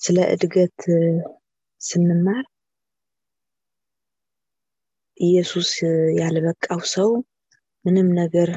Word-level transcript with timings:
ስለ 0.00 0.18
እድገት 0.30 0.80
ስንማር 1.80 2.44
ኢየሱስ 5.20 5.70
ያልበቃው 6.18 6.80
ሰው 6.94 7.10
ምንም 7.84 8.08
ነገር 8.12 8.50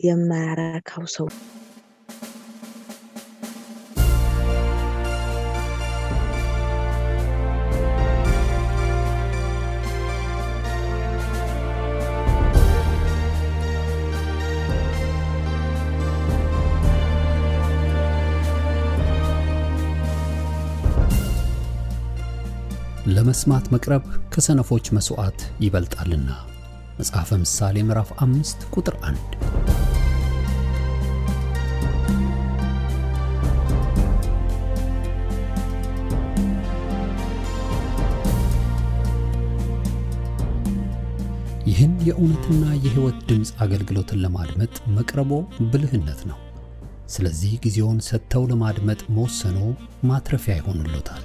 የማያረካው 0.00 1.04
ሰው 1.14 1.28
ለመስማት 23.18 23.66
መቅረብ 23.72 24.02
ከሰነፎች 24.32 24.86
መሥዋዕት 24.96 25.40
ይበልጣልና። 25.64 26.30
መጽሐፈ 26.98 27.30
ምሳሌ 27.42 27.76
ምዕራፍ 27.84 28.10
አምስት 28.24 28.60
ቁጥር 28.74 28.96
አንድ 29.02 29.30
ይህን 41.68 41.94
የእውነትና 42.06 42.64
የሕይወት 42.76 43.18
ድምፅ 43.28 43.50
አገልግሎትን 43.64 44.22
ለማድመጥ 44.24 44.74
መቅረቦ 44.96 45.32
ብልህነት 45.72 46.20
ነው። 46.30 46.38
ስለዚህ 47.08 47.52
ጊዜውን 47.64 47.98
ሰጥተው 48.08 48.44
ለማድመጥ 48.50 49.00
መወሰኖ 49.16 49.58
ማትረፊያ 50.04 50.56
ይሆኑሎታል። 50.58 51.24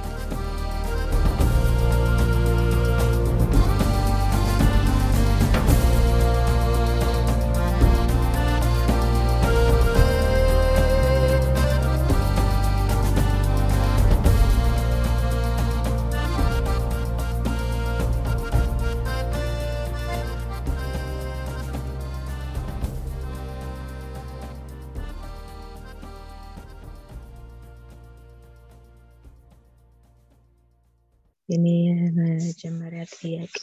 የኔ 31.51 31.65
የመጀመሪያ 31.85 33.01
ጥያቄ 33.13 33.61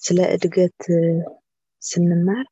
ስለ 0.00 0.18
እድገት 0.34 0.80
ስንማር 1.82 2.44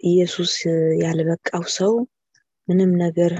ኢየሱስ 0.00 0.54
ያልበቃው 1.02 1.64
ሰው 1.76 1.92
ምንም 2.68 2.90
ነገር 2.96 3.32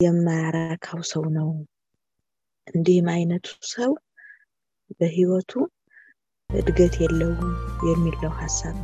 የማያረካው 0.00 1.00
ሰው 1.12 1.24
ነው። 1.36 1.48
እንዲህም 2.66 3.08
አይነቱ 3.12 3.46
ሰው 3.74 3.92
በህይወቱ 5.00 5.52
እድገት 6.52 6.94
የለውም 7.02 7.50
የሚለው 7.82 8.34
ሀሳብ 8.40 8.76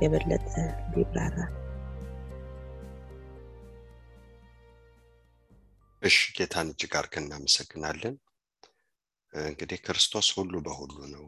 የበለጠ 0.00 0.52
ቢብራራ። 0.92 1.36
እሺ 6.02 6.16
ጌታን 6.36 6.68
እጅግ 6.72 6.92
አድርገን 6.98 7.26
እናመሰግናለን። 7.26 8.16
እንግዲህ 9.32 9.78
ክርስቶስ 9.86 10.28
ሁሉ 10.36 10.54
በሁሉ 10.66 10.96
ነው። 11.14 11.24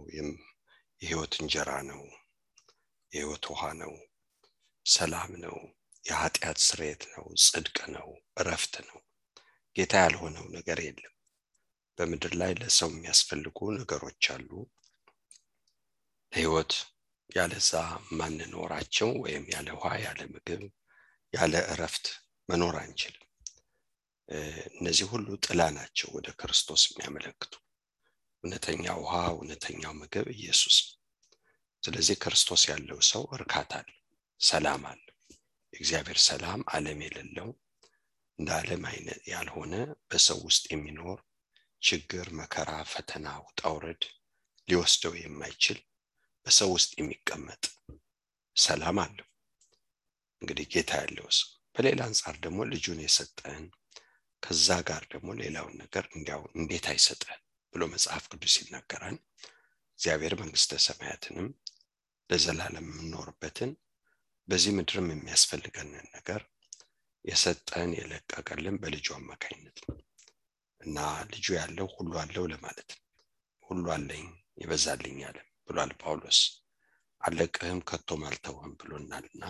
የህይወት 1.02 1.34
እንጀራ 1.40 1.70
ነው፣ 1.90 2.02
የህይወት 3.12 3.44
ውሃ 3.52 3.62
ነው፣ 3.80 3.92
ሰላም 4.86 5.32
ነው፣ 5.44 5.56
የኃጢአት 6.04 6.58
ስርየት 6.66 7.02
ነው፣ 7.14 7.24
ጽድቅ 7.44 7.78
ነው፣ 7.96 8.08
እረፍት 8.40 8.74
ነው። 8.88 8.98
ጌታ 9.76 9.94
ያልሆነው 10.04 10.46
ነገር 10.56 10.78
የለም። 10.84 11.14
በምድር 11.98 12.32
ላይ 12.40 12.52
ለሰው 12.60 12.90
የሚያስፈልጉ 12.92 13.58
ነገሮች 13.78 14.24
አሉ። 14.34 14.50
ለህይወት 16.32 16.72
ያለዛ 17.30 17.72
ማንኖራቸው 18.18 19.10
ወይም 19.24 19.46
ያለ 19.54 19.68
ውሃ፣ 19.76 19.92
ያለ 20.04 20.20
ምግብ፣ 20.34 20.62
ያለ 21.34 21.54
እረፍት 21.72 22.06
መኖር 22.48 22.76
አንችልም። 22.82 23.27
እነዚህ 24.28 25.06
ሁሉ 25.12 25.26
ጥላ 25.44 25.60
ናቸው 25.76 26.08
ወደ 26.16 26.28
ክርስቶስ 26.40 26.82
የሚያመለክቱ። 26.88 27.52
እውነተኛ 28.44 28.84
ውሃ፣ 29.00 29.14
እውነተኛው 29.34 29.92
ምግብ 30.00 30.26
ኢየሱስ 30.36 30.76
ስለዚህ 31.82 32.16
ክርስቶስ 32.22 32.62
ያለው 32.70 33.00
ሰው 33.08 33.22
እርካታ 33.36 33.72
አለ፣ 33.80 33.88
ሰላም 34.40 34.82
አለ። 34.90 35.02
የእግዚአብሔር 35.72 36.18
ሰላም 36.26 36.60
ዓለም 36.72 37.00
የሌለው 37.04 37.48
እንደ 38.38 38.50
ዓለም 38.58 38.82
አይነት 38.90 39.22
ያልሆነ 39.32 39.74
በሰው 40.10 40.38
ውስጥ 40.46 40.64
የሚኖር 40.72 41.18
ችግር፣ 41.82 42.26
መከራ፣ 42.40 42.70
ፈተና፣ 42.92 43.26
ውጣ 43.44 43.60
ውረድ 43.74 44.04
ሊወስደው 44.68 45.14
የማይችል 45.18 45.78
በሰው 46.46 46.70
ውስጥ 46.76 46.90
የሚቀመጥ 47.00 47.62
ሰላም 48.56 48.98
አለው። 49.04 49.26
እንግዲህ 50.42 50.66
ጌታ 50.72 50.92
ያለው 51.02 51.28
ሰው 51.38 51.46
በሌላ 51.76 52.00
አንጻር 52.08 52.36
ደግሞ 52.44 52.60
ልጁን 52.70 53.00
የሰጠን 53.04 53.64
ከዛ 54.42 54.68
ጋር 54.88 55.02
ደግሞ 55.12 55.28
ሌላውን 55.40 55.74
ነገር 55.82 56.04
እንዲያው 56.12 56.42
እንዴት 56.56 56.86
አይሰጠን 56.92 57.40
ብሎ 57.74 57.82
መጽሐፍ 57.94 58.24
ቅዱስ 58.32 58.54
ይናገራል። 58.60 59.16
እግዚአብሔር 59.98 60.34
መንግስተ 60.40 60.72
ሰማያትንም 60.84 61.48
ለዘላለም 62.30 62.86
የምንኖርበትን 62.88 63.70
በዚህ 64.48 64.72
ምድርም 64.76 65.08
የሚያስፈልገንን 65.12 66.06
ነገር 66.16 66.42
የሰጠን 67.24 67.90
የለቀቀልን 67.96 68.76
በልጁ 68.82 69.06
አማካኝነት 69.16 69.78
ነው 69.86 69.96
እና 70.80 70.98
ልጁ 71.30 71.46
ያለው 71.58 71.88
ሁሉ 71.94 72.12
አለው 72.22 72.44
ለማለት 72.52 72.90
ነው። 72.94 73.04
ሁሉ 73.64 73.84
አለኝ 73.96 74.26
ይበዛልኝ 74.62 75.18
አለ 75.28 75.38
ብሏል 75.66 75.92
ጳውሎስ። 76.02 76.40
አለቅህም 77.22 77.80
ከቶም 77.88 78.22
አልተውህም 78.28 78.74
ብሎናልና 78.80 79.44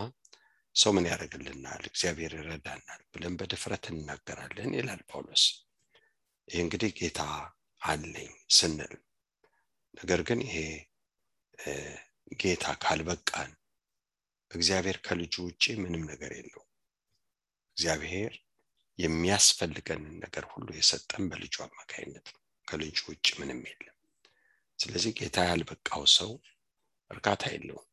ሰው 0.77 0.91
ምን 0.95 1.07
ያደርግልናል? 1.11 1.83
እግዚአብሔር 1.91 2.33
ይረዳናል 2.39 3.01
ብለን 3.13 3.35
በድፍረት 3.39 3.85
እንናገራለን 3.91 4.73
ይላል 4.79 5.01
ጳውሎስ። 5.11 5.45
ይህ 6.49 6.61
እንግዲህ 6.65 6.91
ጌታ 6.99 7.21
አለኝ 7.83 8.33
ስንል፣ 8.57 8.95
ነገር 9.95 10.21
ግን 10.29 10.41
ይሄ 10.47 10.57
ጌታ 12.41 12.65
ካልበቃን 12.83 13.53
እግዚአብሔር 14.51 14.99
ከልጁ 15.07 15.35
ውጭ 15.47 15.65
ምንም 15.83 16.03
ነገር 16.11 16.33
የለው። 16.37 16.63
እግዚአብሔር 17.77 18.33
የሚያስፈልገንን 18.99 20.15
ነገር 20.25 20.45
ሁሉ 20.53 20.69
የሰጠን 20.77 21.25
በልጁ 21.31 21.57
አማካይነት 21.67 22.27
ነው። 22.33 22.41
ከልጁ 22.69 22.99
ውጭ 23.11 23.27
ምንም 23.41 23.61
የለም። 23.69 23.95
ስለዚህ 24.79 25.13
ጌታ 25.19 25.39
ያልበቃው 25.49 26.05
ሰው 26.17 26.33
እርካታ 27.11 27.43
የለውም፣ 27.53 27.87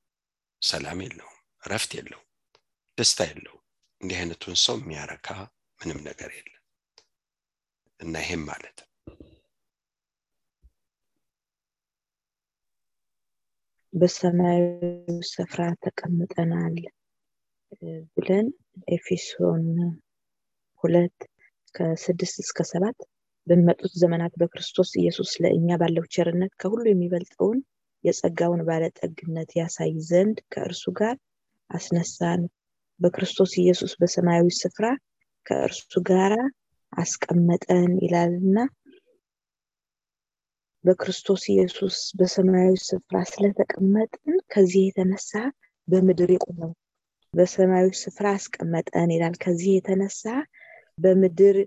ሰላም 0.61 0.99
የለውም፣ 1.05 1.35
እረፍት 1.63 1.91
የለውም 1.97 2.24
ደስታ 2.97 3.19
የለው። 3.29 3.55
እንዲህ 4.01 4.17
አይነቱን 4.19 4.55
ሰው 4.63 4.75
የሚያረካ 4.79 5.27
ምንም 5.79 5.99
ነገር 6.07 6.29
የለም። 6.35 6.61
እና 7.99 8.13
ይሄም 8.23 8.43
ማለት 8.49 8.77
በሰማያዊ 13.93 14.63
ስፍራ 15.29 15.61
ተቀምጠናል 15.83 16.77
ብለን 18.15 18.47
ኤፌሶን 18.95 19.65
ሁለት 20.83 21.17
ከስድስት 21.75 22.37
እስከ 22.43 22.59
ሰባት 22.71 22.97
በሚመጡት 23.47 23.93
ዘመናት 24.01 24.33
በክርስቶስ 24.41 24.91
ኢየሱስ 25.01 25.31
ለእኛ 25.43 25.77
ባለው 25.81 26.05
ቸርነት 26.15 26.53
ከሁሉ 26.61 26.83
የሚበልጠውን 26.89 27.59
የጸጋውን 28.03 28.61
ባለጠግነት 28.67 29.51
ያሳይ 29.59 29.93
ዘንድ 30.09 30.37
ከእርሱ 30.53 30.85
ጋር 30.99 31.15
አስነሳን 31.69 32.41
በክርስቶስ 32.99 33.51
ኢየሱስ 33.61 33.93
በሰማያዊ 34.01 34.47
ስፍራ 34.59 34.85
ከእርሱ 35.45 35.91
ጋር 36.09 36.33
አስቀመጠን 36.93 37.91
ይላልና 38.03 38.57
በክርስቶስ 40.85 41.43
ኢየሱስ 41.51 41.97
በሰማያዊ 42.19 42.73
ስፍራ 42.87 43.17
ስለተቀመጥን 43.31 44.35
ከዚህ 44.53 44.83
የተነሳ 44.87 45.31
በምድር 45.87 46.29
የቆመው 46.35 46.71
በሰማያዊ 47.33 47.89
ስፍራ 48.01 48.25
አስቀመጠን 48.37 49.09
ይላል። 49.15 49.35
ከዚህ 49.43 49.71
የተነሳ 49.75 50.23
በምድር 50.97 51.57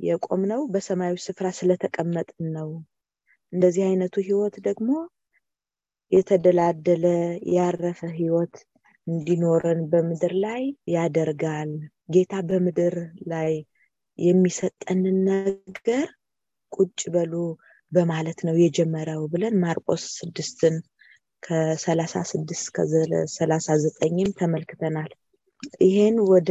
የቆምነው 0.00 0.62
በሰማያዊ 0.72 1.16
ስፍራ 1.26 1.46
ስለተቀመጥን 1.58 2.46
ነው። 2.56 2.70
እንደዚህ 3.52 3.82
አይነቱ 3.88 4.14
ህይወት 4.26 4.56
ደግሞ 4.66 4.90
የተደላደለ 6.12 7.04
ያረፈ 7.54 8.00
ህይወት 8.18 8.54
እንዲኖረን 9.06 9.80
በምድር 9.90 10.32
ላይ 10.44 10.62
ያደርጋል። 10.94 11.70
ጌታ 12.14 12.34
በምድር 12.48 12.94
ላይ 13.32 13.52
የሚሰጠንን 14.18 15.18
ነገር 15.28 16.06
ቁጭ 16.72 17.00
በሉ 17.14 17.32
በማለት 17.92 18.38
ነው 18.46 18.54
የጀመረው 18.60 19.22
ብለን 19.32 19.54
ማርቆስ 19.64 20.04
ስድስትን 20.18 20.76
ከሰላሳ 21.42 22.14
ስድስት 22.30 22.66
ከሰላሳ 22.76 23.66
ዘጠኝም 23.84 24.30
ተመልክተናል። 24.38 25.10
ይሄን 25.82 26.16
ወደ 26.30 26.50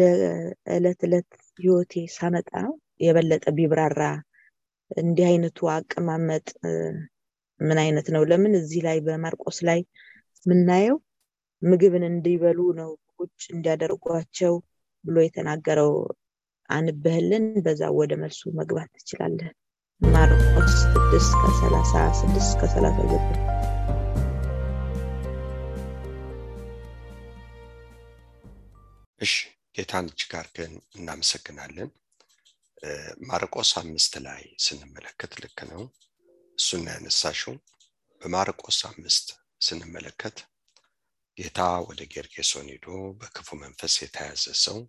ዕለት 0.75 1.01
ዕለት 1.07 1.29
ህይወቴ 1.59 1.93
ሳመጣ 2.15 2.51
የበለጠ 3.03 3.45
ቢብራራ 3.57 4.01
እንዲህ 4.97 5.25
አይነቱ 5.29 5.59
አቀማመጥ 5.75 6.45
ምን 7.59 7.77
አይነት 7.83 8.07
ነው? 8.15 8.21
ለምን 8.29 8.53
እዚህ 8.59 8.81
ላይ 8.87 8.97
በማርቆስ 9.05 9.57
ላይ 9.67 9.79
የምናየው 10.45 10.97
ምግብን 11.63 12.03
እንዲበሉ 12.07 12.59
ነው 12.79 12.89
ቁጭ 13.17 13.41
እንዲያደርጓቸው 13.53 14.53
ብሎ 15.03 15.17
የተናገረው። 15.23 15.91
አንበህልን 16.69 17.45
በዛ 17.65 17.81
ወደ 17.97 18.13
መልሱ 18.21 18.41
መግባት 18.59 18.89
ትችላለህ። 18.95 19.49
ማርቆስ 20.01 20.75
ስድስት 20.83 21.33
ከሰላሳ 21.41 21.91
ስድስት 22.21 22.53
ከሰላሳ 22.61 22.97
ዘጠኝ። 23.11 23.41
እሺ 29.21 29.33
ጌታን 29.75 30.07
እጅግ 30.11 30.31
አድርገን 30.39 30.73
እናመሰግናለን። 30.97 31.89
ማርቆስ 33.27 33.71
አምስት 33.81 34.13
ላይ 34.25 34.43
ስንመለከት 34.65 35.33
ልክ 35.43 35.59
ነው። 35.71 35.83
እሱን 36.57 36.83
ያነሳሽው። 36.89 37.55
በማርቆስ 38.21 38.79
አምስት 38.89 39.27
ስንመለከት 39.61 40.37
ጌታ 41.37 41.59
ወደ 41.87 42.01
ጌርጌሶን 42.11 42.67
ሄዶ 42.71 42.87
በክፉ 43.19 43.47
መንፈስ 43.61 43.93
የተያዘ 44.01 44.43
ሰው 44.63 44.79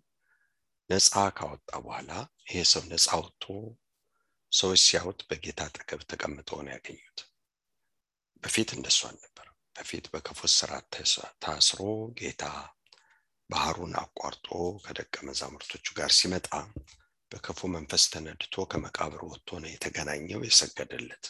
ነፃ 0.89 1.07
ካወጣ 1.37 1.69
በኋላ 1.83 2.11
ይሄ 2.47 2.59
ሰው 2.71 2.83
ነፃ 2.91 3.07
ወጥቶ 3.21 3.45
ሰዎች 4.51 4.81
ሲያዩት 4.83 5.21
በጌታ 5.29 5.61
አጠገብ 5.67 6.01
ተቀምጠው 6.11 6.59
ነው 6.65 6.73
ያገኙት። 6.75 7.19
በፊት 8.43 8.69
እንደሱ 8.75 8.99
አልነበር 9.09 9.47
በፊት 9.75 10.05
በክፉ 10.13 10.39
ስራት 10.53 10.95
ታስሮ 11.43 11.79
ጌታ 12.19 12.43
ባህሩን 13.49 13.93
አቋርጦ 14.01 14.47
ከደቀ 14.85 15.15
መዛሙርቶቹ 15.27 15.85
ጋር 15.97 16.11
ሲመጣ 16.19 16.49
በክፉ 17.31 17.67
መንፈስ 17.73 18.03
ተነድቶ 18.11 18.65
ከመቃብር 18.71 19.21
ወጥቶ 19.29 19.59
ነው 19.63 19.69
የተገናኘው 19.71 20.41
የሰገደለት። 20.45 21.25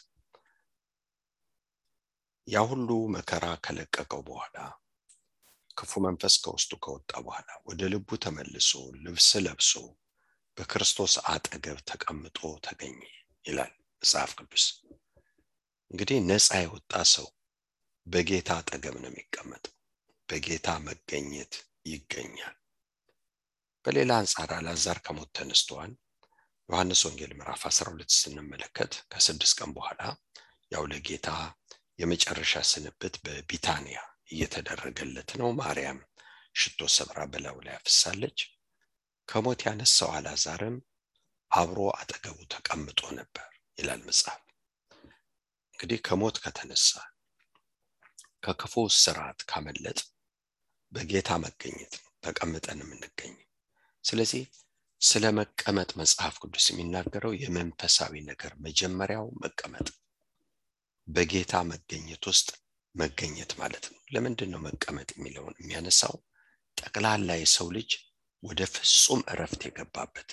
ያ 2.47 2.61
ሁሉ 2.69 2.89
መከራ 3.15 3.45
ከለቀቀው 3.65 4.21
በኋላ 4.27 4.57
ክፉ 5.77 5.91
መንፈስ 6.05 6.35
ከውስጡ 6.43 6.71
ከወጣ 6.83 7.11
በኋላ 7.25 7.49
ወደ 7.67 7.81
ልቡ 7.93 8.17
ተመልሶ 8.23 8.71
ልብስ 9.05 9.29
ለብሶ 9.45 9.71
በክርስቶስ 10.57 11.13
አጠገብ 11.31 11.79
ተቀምጦ 11.89 12.37
ተገኘ 12.65 12.99
ይላል 13.45 13.71
መጽሐፍ 14.01 14.31
ቅዱስ። 14.39 14.65
እንግዲህ 15.91 16.17
ነፃ 16.29 16.49
የወጣ 16.61 16.93
ሰው 17.13 17.27
በጌታ 18.07 18.49
አጠገብ 18.59 18.95
ነው 19.01 19.09
የሚቀመጠው። 19.11 19.73
በጌታ 20.29 20.67
መገኘት 20.87 21.53
ይገኛል። 21.85 22.55
በሌላ 23.85 24.11
አንጻር 24.21 24.51
አላዛር 24.55 24.99
ከሞት 25.05 25.29
ተነስተዋል 25.37 25.91
ዮሐንስ 26.69 27.01
ወንጌል 27.07 27.31
ምዕራፍ 27.39 27.63
12 27.69 28.15
ስንመለከት 28.15 28.93
ከስድስት 29.11 29.55
ቀን 29.59 29.71
በኋላ 29.75 30.01
ያው 30.71 30.83
ለጌታ 30.91 31.29
የመጨረሻ 31.99 32.53
ስንብት 32.71 33.15
በቢታንያ 33.25 33.97
እየተደረገለት 34.29 35.29
ነው። 35.39 35.49
ማርያም 35.59 35.99
ሽቶ 36.55 36.79
ሰብራ 36.95 37.19
በላዩ 37.31 37.57
ላይ 37.65 37.75
አፍሳለች። 37.79 38.39
ከሞት 39.29 39.61
ያነሳው 39.65 40.09
አላዛርም 40.17 40.77
አብሮ 41.51 41.79
አጠገቡ 41.97 42.37
ተቀምጦ 42.53 43.01
ነበር 43.19 43.47
ይላል 43.77 44.01
መጽሐፍ። 44.07 44.41
እንግዲህ 45.73 45.99
ከሞት 46.07 46.35
ከተነሳ 46.43 46.89
ከክፉ 48.43 48.73
ስርዓት 48.95 49.39
ካመለጥ 49.49 49.99
በጌታ 50.91 51.29
መገኘት 51.43 51.93
ነው። 51.97 52.11
ተቀምጠን 52.25 52.79
የምንገኝ። 52.83 53.33
ስለዚህ 54.03 54.43
ስለ 55.01 55.25
መቀመጥ 55.37 55.89
መጽሐፍ 55.99 56.35
ቅዱስ 56.41 56.65
የሚናገረው 56.69 57.33
የመንፈሳዊ 57.41 58.13
ነገር 58.29 58.51
መጀመሪያው 58.65 59.25
መቀመጥ 59.43 59.87
በጌታ 61.07 61.53
መገኘት 61.71 62.23
ውስጥ 62.29 62.47
መገኘት 62.95 63.51
ማለት 63.61 63.85
ነው። 63.91 63.99
ለምንድን 64.13 64.49
ነው 64.53 64.59
መቀመጥ 64.65 65.09
የሚለውን 65.13 65.55
የሚያነሳው? 65.61 66.15
ጠቅላላ 66.77 67.29
የሰው 67.39 67.67
ልጅ 67.75 67.91
ወደ 68.43 68.61
ፍጹም 68.73 69.21
እረፍት 69.31 69.61
የገባበት 69.67 70.29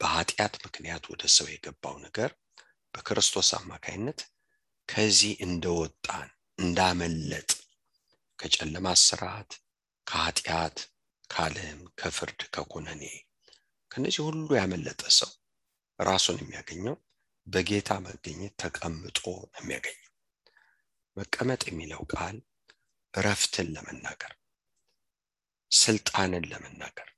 በኃጢአት 0.00 0.54
ምክንያት 0.64 1.04
ወደ 1.12 1.22
ሰው 1.34 1.46
የገባው 1.50 1.96
ነገር 2.06 2.30
በክርስቶስ 2.94 3.50
አማካይነት 3.58 4.20
ከዚህ 4.88 5.34
እንደወጣን 5.46 6.28
እንዳመለጥ 6.58 7.50
ከጨለማ 8.38 8.88
ስርዓት 9.02 9.50
ከኃጢአት 10.06 10.78
ከዓለም 11.30 11.80
ከፍርድ 12.00 12.40
ከኩነኔ 12.54 13.02
ከነዚህ 13.90 14.22
ሁሉ 14.26 14.48
ያመለጠ 14.58 15.02
ሰው 15.18 15.30
ራሱን 15.98 16.38
የሚያገኘው 16.42 16.96
በጌታ 17.46 17.90
መገኘት 18.06 18.54
ተቀምጦ 18.62 19.20
ነው 19.44 19.60
የሚያገኘው 19.60 20.01
መቀመጥ 21.16 21.62
የሚለው 21.68 22.02
ቃል 22.12 22.36
እረፍትን 23.14 23.68
ለመናገር 23.74 24.32
ስልጣንን 25.70 26.44
ለመናገር 26.52 27.08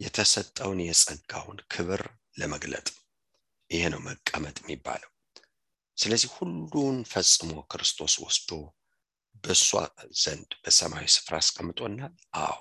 የተሰጠውን 0.00 0.80
የጸጋውን 0.84 1.58
ክብር 1.72 2.02
ለመግለጥ 2.38 2.88
ይሄ 3.70 3.82
ነው 3.92 4.00
መቀመጥ 4.06 4.56
የሚባለው። 4.62 5.10
ስለዚህ 5.98 6.30
ሁሉን 6.36 6.96
ፈጽሞ 7.12 7.52
ክርስቶስ 7.70 8.14
ወስዶ 8.24 8.50
በእሷ 9.44 9.68
ዘንድ 10.22 10.50
በሰማያዊ 10.62 11.06
ስፍራ 11.14 11.34
አስቀምጦናል? 11.42 12.12
አዎ። 12.40 12.56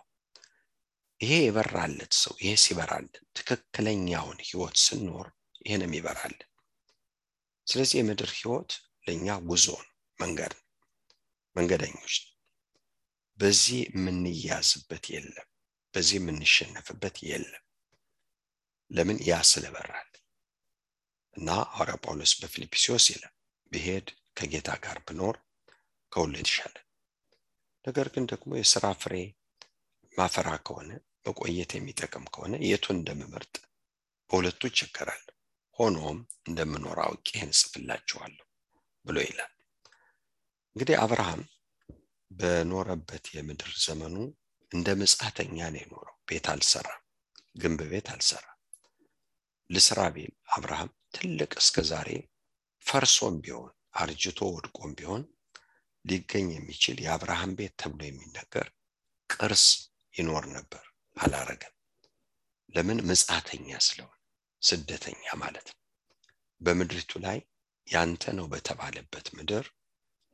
ይሄ 1.22 1.34
የበራለት 1.42 2.13
ሰው 2.22 2.34
ይሄ 2.42 2.51
ሲበራልን 2.63 3.25
ትክክለኛውን 3.38 4.39
ህይወት 4.48 4.77
ስንኖር 4.86 5.27
ይህንም 5.65 5.96
ይበራልን። 5.98 6.50
ስለዚህ 7.68 7.98
የምድር 8.00 8.32
ህይወት 8.39 8.72
ለእኛ 9.08 9.27
ጉዞ 9.48 9.68
ነው 9.82 9.92
መንገድ 10.19 10.53
መንገደኞች። 11.55 12.15
በዚህ 13.39 13.79
የምንያዝበት 13.89 15.05
የለም 15.13 15.48
በዚህ 15.93 16.17
የምንሸነፍበት 16.19 17.15
የለም። 17.27 17.63
ለምን? 18.91 19.17
ያ 19.27 19.36
ስለበራል። 19.50 20.10
እና 21.36 21.48
ሐዋርያ 21.72 21.95
ጳውሎስ 22.03 22.34
በፊልጵስዮስ 22.41 23.05
ይላል 23.13 23.34
ብሄድ 23.72 24.07
ከጌታ 24.38 24.69
ጋር 24.84 24.98
ብኖር 25.07 25.36
ከሁሉ 26.12 26.34
የተሻለ። 26.39 26.75
ነገር 27.86 28.07
ግን 28.13 28.25
ደግሞ 28.31 28.51
የስራ 28.57 28.86
ፍሬ 29.01 29.15
ማፈራ 30.13 30.50
ከሆነ 30.65 30.91
መቆየት 31.25 31.72
የሚጠቅም 31.75 32.25
ከሆነ 32.34 32.55
የቱን 32.67 32.98
እንደምመርጥ 33.00 33.55
በሁለቱ 34.29 34.62
ይቸገራል። 34.69 35.24
ሆኖም 35.79 36.17
እንደምኖር 36.48 37.00
አውቄ 37.05 37.27
ይህን 37.34 37.51
ጽፍላችኋለሁ 37.60 38.45
ብሎ 39.05 39.17
ይላል 39.27 39.51
እንግዲህ 40.75 40.96
አብርሃም 41.01 41.41
በኖረበት 42.32 43.25
የምድር 43.34 43.72
ዘመኑ 43.84 44.15
እንደ 44.72 44.88
ምጻተኛ 45.00 45.58
ነው 45.70 45.79
የኖረው። 45.82 46.15
ቤት 46.29 46.46
አልሰራ 46.53 46.88
ግንብ 47.55 47.82
ቤት 47.91 48.08
አልሰራ። 48.13 48.46
ልስራ 49.70 50.00
ቢል 50.15 50.34
አብርሃም 50.55 50.89
ትልቅ 51.15 51.51
እስከ 51.62 51.86
ዛሬ 51.89 52.10
ፈርሶም 52.86 53.36
ቢሆን 53.44 53.72
አርጅቶ 54.01 54.50
ወድቆም 54.51 54.91
ቢሆን 54.98 55.24
ሊገኝ 56.05 56.50
የሚችል 56.55 56.98
የአብርሃም 57.03 57.53
ቤት 57.60 57.74
ተብሎ 57.82 58.01
የሚነገር 58.08 58.67
ቅርስ 59.29 59.65
ይኖር 60.13 60.46
ነበር። 60.55 60.84
አላረገም። 61.17 61.74
ለምን? 62.74 63.00
ምጻተኛ 63.10 63.79
ስለሆነ 63.86 64.13
ስደተኛ 64.62 65.24
ማለት 65.41 65.67
ነው። 65.72 65.79
በምድሪቱ 66.62 67.12
ላይ 67.25 67.38
ያንተ 67.88 68.34
ነው 68.38 68.46
በተባለበት 68.51 69.27
ምድር 69.38 69.65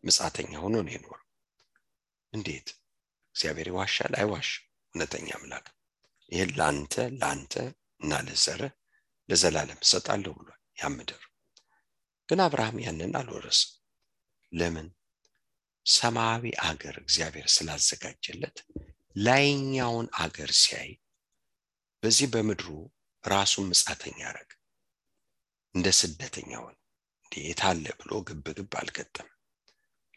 ምጻተኛ 0.03 0.51
ሆኖ 0.63 0.75
ነው 0.81 0.91
የኖረው። 0.93 1.27
እንዴት? 2.33 2.67
እግዚአብሔር 3.35 3.67
ይዋሻል? 3.71 4.13
አይዋሽም 4.19 4.63
እውነተኛ 4.93 5.27
አምላክ። 5.37 5.65
ይህን 6.31 6.51
ለአንተ 6.57 6.93
ለአንተ 7.19 7.53
እና 8.01 8.11
ለዘርህ 8.27 8.73
ለዘላለም 9.29 9.79
እሰጣለሁ 9.85 10.33
ብሏል። 10.37 10.61
ያ 10.77 10.89
ምድር 10.93 11.21
ግን 12.29 12.39
አብርሃም 12.43 12.77
ያንን 12.83 13.13
አልወረስም 13.19 13.71
ለምን? 14.51 14.87
ሰማያዊ 15.85 16.43
አገር 16.67 16.95
እግዚአብሔር 17.03 17.47
ስላዘጋጀለት 17.49 18.57
ላይኛውን 19.15 20.07
አገር 20.19 20.51
ሲያይ 20.59 20.91
በዚህ 22.03 22.27
በምድሩ 22.33 22.67
ራሱን 23.23 23.65
ምጻተኛ 23.71 24.17
ያደረግ 24.25 24.51
እንደ 25.75 25.87
ስደተኛ 25.99 26.51
ሆነ። 26.63 26.75
እንዴት 27.23 27.61
አለ 27.67 27.85
ብሎ 27.99 28.11
ግብ 28.29 28.45
ግብ 28.57 28.73
አልገጠም 28.79 29.27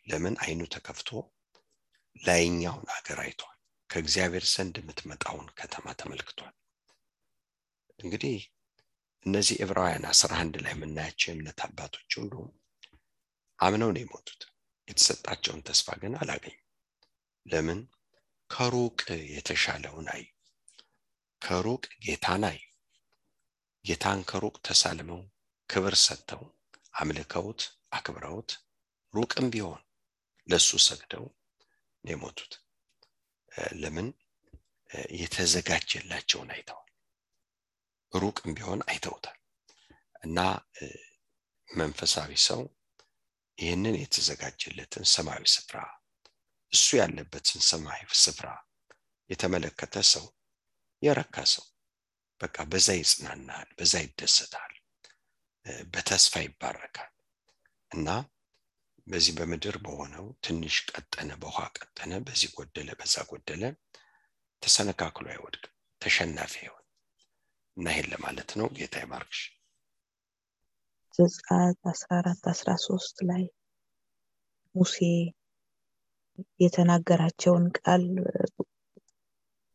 ለምን 0.06 0.34
አይኑ 0.40 0.60
ተከፍቶ 0.74 1.08
ላይኛውን 2.16 2.86
አገር 2.96 3.18
አይቷል? 3.22 3.50
ከእግዚአብሔር 3.90 4.44
ዘንድ 4.52 4.74
የምትመጣውን 4.80 5.48
ከተማ 5.58 5.86
ተመልክቷል። 6.00 6.54
እንግዲህ 7.98 8.36
እነዚህ 9.26 9.56
ዕብራውያን 9.64 10.04
አስራ 10.10 10.32
አንድ 10.42 10.54
ላይ 10.64 10.72
የምናያቸው 10.74 11.28
የእምነት 11.28 11.60
አባቶች 11.66 12.10
ሁሉ 12.18 12.32
አምነው 13.58 13.90
ነው 13.92 14.02
የሞቱት። 14.02 14.42
የተሰጣቸውን 14.88 15.64
ተስፋ 15.68 15.88
ግን 16.00 16.14
አላገኙ 16.20 16.56
ለምን? 17.46 17.80
ከሩቅ 18.50 19.00
የተሻለውን 19.34 20.06
አዩ። 20.12 20.24
ከሩቅ 21.42 21.84
ጌታን 22.04 22.44
አዩ። 22.48 22.60
ጌታን 23.84 24.20
ከሩቅ 24.24 24.56
ተሳልመው 24.66 25.22
ክብር 25.68 25.94
ሰጥተው 26.02 26.42
አምልከውት 26.94 27.62
አክብረውት 27.92 28.50
ሩቅም 29.14 29.46
ቢሆን 29.50 29.80
ለሱ 30.46 30.78
ሰግደው 30.86 31.24
የሞቱት። 32.04 32.52
ለምን? 33.80 34.08
የተዘጋጀላቸውን 35.16 36.50
አይተዋል። 36.54 36.90
ሩቅም 38.12 38.50
ቢሆን 38.56 38.80
አይተውታል። 38.88 39.38
እና 40.24 40.38
መንፈሳዊ 41.68 42.30
ሰው 42.46 42.60
ይህንን 43.58 43.94
የተዘጋጀለትን 44.00 45.04
ሰማያዊ 45.14 45.44
ስፍራ 45.54 45.78
እሱ 46.72 46.86
ያለበትን 47.00 47.60
ሰማያዊ 47.70 48.06
ስፍራ 48.22 48.48
የተመለከተ 49.30 49.96
ሰው 50.12 50.24
የረካ 51.02 51.36
ሰው 51.54 51.66
በቃ 52.40 52.56
በዛ 52.70 52.88
ይጽናናል 52.98 53.68
በዛ 53.78 53.94
ይደሰታል 54.04 54.72
በተስፋ 55.92 56.42
ይባረካል። 56.46 57.10
እና 57.90 58.08
በዚህ 59.06 59.32
በምድር 59.38 59.76
በሆነው 59.84 60.26
ትንሽ 60.44 60.76
ቀጠነ 60.90 61.30
በውሃ 61.40 61.58
ቀጠነ 61.78 62.12
በዚህ 62.26 62.50
ጎደለ 62.56 62.90
በዛ 63.00 63.24
ጎደለ 63.30 63.62
ተሰነካክሎ 64.62 65.26
አይወድቅም 65.32 65.72
ተሸናፊ 66.02 66.54
አይሆን 66.62 66.84
እና 67.76 67.86
ይሄን 67.92 68.08
ለማለት 68.12 68.50
ነው። 68.58 68.66
ጌታ 68.76 68.94
ይባርክሽ። 69.02 69.42
ዘጸአት 71.14 71.80
አስራ 71.90 72.10
አራት 72.20 72.44
አስራ 72.52 72.70
ሶስት 72.84 73.16
ላይ 73.28 73.44
ሙሴ 74.74 74.96
የተናገራቸውን 76.62 77.66
ቃል 77.78 78.04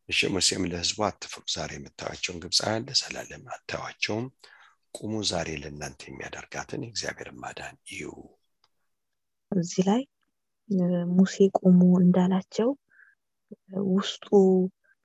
እሺ 0.10 0.20
ሙሴም 0.34 0.64
ለህዝቡ 0.70 1.00
አትፍሩ 1.08 1.44
ዛሬ 1.54 1.72
የምታዩቸውን 1.78 2.42
ግብፃውያን 2.44 2.86
ለዘላለም 2.88 3.44
አታዩቸውም 3.56 4.26
ቁሙ 4.96 5.14
ዛሬ 5.32 5.50
ለእናንተ 5.62 6.02
የሚያደርጋትን 6.08 6.84
የእግዚአብሔር 6.86 7.30
ማዳን 7.42 7.76
ይዩ 7.92 8.08
እዚህ 9.51 9.84
ላይ 9.88 10.01
ሙሴ 11.18 11.36
ቁሙ 11.60 11.79
እንዳላቸው 12.01 12.70
ውስጡ 13.94 14.25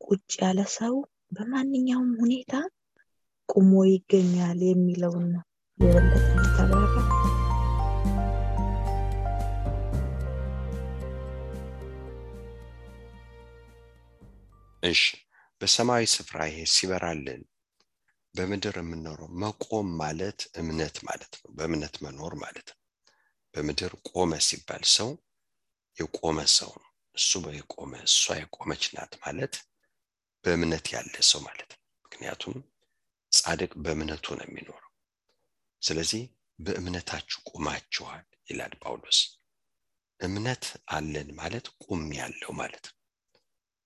ቁጭ 0.00 0.30
ያለ 0.42 0.60
ሰው 0.76 0.94
በማንኛውም 1.36 2.10
ሁኔታ 2.22 2.52
ቁሞ 3.48 3.72
ይገኛል 3.90 4.60
የሚለውን 4.68 5.26
ነው 5.34 5.44
የበለጠ 5.80 6.24
ተብራራ 6.56 6.92
እሺ 14.82 15.02
በሰማያዊ 15.60 16.06
ስፍራ 16.14 16.38
ይሄ 16.48 16.58
ሲበራልን 16.74 17.42
በምድር 18.34 18.76
የምንኖረው 18.80 19.28
መቆም 19.42 19.88
ማለት 20.00 20.40
እምነት 20.60 20.96
ማለት 21.08 21.32
ነው 21.40 21.50
በእምነት 21.56 21.94
መኖር 22.04 22.32
ማለት 22.42 22.68
ነው 22.72 22.78
በምድር 23.54 23.92
ቆመ 24.10 24.32
ሲባል 24.46 24.84
ሰው 24.94 25.10
የቆመ 25.96 26.38
ሰው 26.56 26.70
ነው። 26.76 26.88
እሱ 27.14 27.30
የቆመ 27.56 27.92
እሷ 28.06 28.34
የቆመች 28.40 28.84
ናት 28.94 29.12
ማለት 29.24 29.54
በእምነት 30.44 30.86
ያለ 30.94 31.14
ሰው 31.28 31.40
ማለት 31.46 31.70
ነው። 31.72 31.80
ምክንያቱም 32.04 32.56
ጻድቅ 33.32 33.72
በእምነቱ 33.84 34.26
ነው 34.38 34.46
የሚኖረው። 34.46 34.90
ስለዚህ 35.82 36.22
በእምነታችሁ 36.58 37.38
ቁማችኋል 37.50 38.20
ይላል 38.50 38.74
ጳውሎስ። 38.82 39.20
እምነት 40.20 40.64
አለን 40.94 41.28
ማለት 41.40 41.66
ቁም 41.84 42.02
ያለው 42.18 42.52
ማለት 42.60 42.84
ነው። 42.88 42.98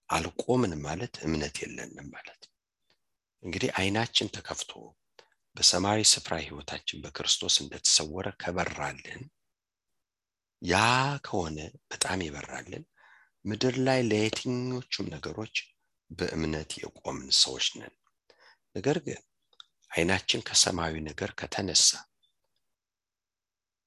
አልቆምን 0.09 0.73
ማለት 0.85 1.15
እምነት 1.27 1.57
የለንም 1.63 2.07
ማለት 2.15 2.43
እንግዲህ 3.43 3.71
አይናችን 3.79 4.33
ተከፍቶ 4.37 4.73
በሰማያዊ 5.57 6.01
ስፍራ 6.11 6.35
ህይወታችን 6.43 7.03
በክርስቶስ 7.05 7.55
እንደተሰወረ 7.63 8.29
ከበራልን 8.43 9.23
ያ 10.63 10.77
ከሆነ 11.25 11.59
በጣም 11.91 12.19
ይበራልን። 12.27 12.85
ምድር 13.45 13.75
ላይ 13.87 14.01
ለየትኞቹም 14.09 15.07
ነገሮች 15.15 15.57
በእምነት 16.11 16.71
የቆምን 16.79 17.31
ሰዎች 17.41 17.67
ነን። 17.79 17.95
ነገር 18.75 18.99
ግን 19.07 19.21
አይናችን 19.91 20.45
ከሰማያዊ 20.49 20.95
ነገር 21.09 21.31
ከተነሳ 21.41 21.89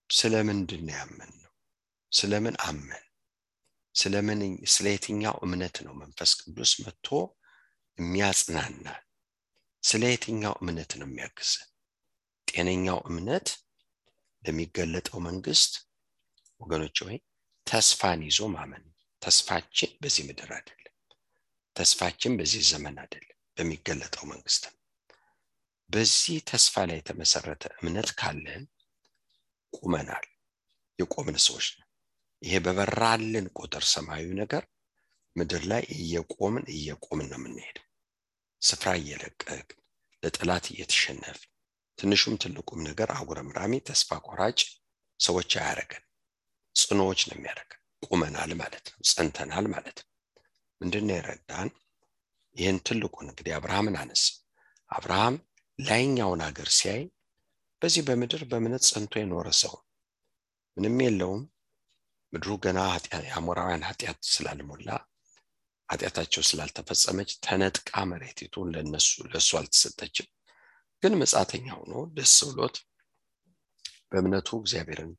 ስለምንድን 0.10 0.88
ያመን 0.94 1.32
ነው 1.36 1.52
ስለምን 2.12 2.56
አመን? 2.62 3.04
ስለምን 3.96 4.42
ስለ 4.74 4.86
የትኛው 4.94 5.36
እምነት 5.46 5.76
ነው 5.86 5.94
መንፈስ 6.02 6.32
ቅዱስ 6.42 6.72
መጥቶ 6.84 7.08
የሚያጽናና? 7.98 8.86
ስለ 9.84 10.04
የትኛው 10.12 10.54
እምነት 10.62 10.92
ነው 11.00 11.08
የሚያግዝ 11.10 11.52
ጤነኛው 12.48 13.00
እምነት 13.10 13.48
ለሚገለጠው 14.44 15.20
መንግስት 15.28 15.74
ወገኖች 16.62 16.98
ወይ 17.06 17.18
ተስፋን 17.68 18.22
ይዞ 18.28 18.40
ማመን 18.54 18.84
ተስፋችን 19.22 19.92
በዚህ 20.02 20.24
ምድር 20.30 20.50
አይደለም 20.58 20.78
ተስፋችን 21.76 22.34
በዚህ 22.40 22.62
ዘመን 22.72 22.96
አይደለም 23.04 23.28
በሚገለጠው 23.58 24.24
መንግስት 24.32 24.64
ነው። 24.68 24.78
በዚህ 25.90 26.38
ተስፋ 26.50 26.84
ላይ 26.90 26.98
የተመሰረተ 27.00 27.64
እምነት 27.78 28.10
ካለን 28.20 28.64
ቁመናል 29.74 30.26
የቆምን 31.00 31.38
ሰዎች 31.46 31.68
ነው 31.78 31.88
ይሄ 32.42 32.54
በበራልን 32.66 33.48
ቁጥር 33.58 33.84
ሰማያዊ 33.94 34.28
ነገር 34.42 34.64
ምድር 35.36 35.64
ላይ 35.72 35.84
እየቆምን 35.96 36.66
እየቆምን 36.76 37.28
ነው 37.32 37.40
የምንሄደው። 37.40 37.86
ስፍራ 38.62 38.90
እየለቀቅ 39.00 39.68
ለጠላት 40.24 40.66
እየተሸነፍ 40.72 41.40
ትንሹም 42.00 42.36
ትልቁም 42.44 42.80
ነገር 42.88 43.10
አጉረምራሚ 43.18 43.74
ተስፋ 43.88 44.20
ቆራጭ 44.28 44.60
ሰዎች 45.20 45.52
አያረገን 45.60 46.04
ጽኖዎች 46.76 47.22
ነው 47.30 47.36
የሚያደርገን 47.38 47.78
ቁመናል 48.06 48.52
ማለት 48.62 48.86
ነው 48.92 49.00
ጸንተናል 49.10 49.66
ማለት 49.74 49.98
ነው። 50.02 50.08
ምንድነው 50.82 51.16
የረዳን? 51.16 51.70
ይህን 52.56 52.78
ትልቁን 52.88 53.28
እንግዲህ 53.30 53.54
አብርሃምን 53.58 53.98
አነሳው 54.00 54.38
አብርሃም 54.90 55.36
ላይኛውን 55.80 56.42
ሀገር 56.48 56.70
ሲያይ 56.78 57.04
በዚህ 57.82 58.02
በምድር 58.08 58.42
በእምነት 58.50 58.84
ጸንቶ 58.90 59.14
የኖረ 59.20 59.48
ሰው 59.62 59.74
ምንም 60.78 60.98
የለውም። 61.04 61.44
ምድሩ 62.34 62.52
ገና 62.64 62.80
የአሞራውያን 63.26 63.86
ኃጢአት 63.88 64.20
ስላልሞላ 64.34 64.90
ኃጢአታቸው 65.90 66.44
ስላልተፈጸመች 66.50 67.32
ተነጥቃ 67.46 67.92
መሬቲቱ 68.12 68.64
ለነሱ 68.70 69.10
ለእሱ 69.32 69.50
አልተሰጠችም። 69.60 70.28
ግን 71.04 71.14
መጻተኛ 71.22 71.68
ሆኖ 71.78 71.94
ደስ 72.16 72.36
ብሎት 72.50 72.76
በእምነቱ 74.12 74.50
እግዚአብሔርን 74.62 75.12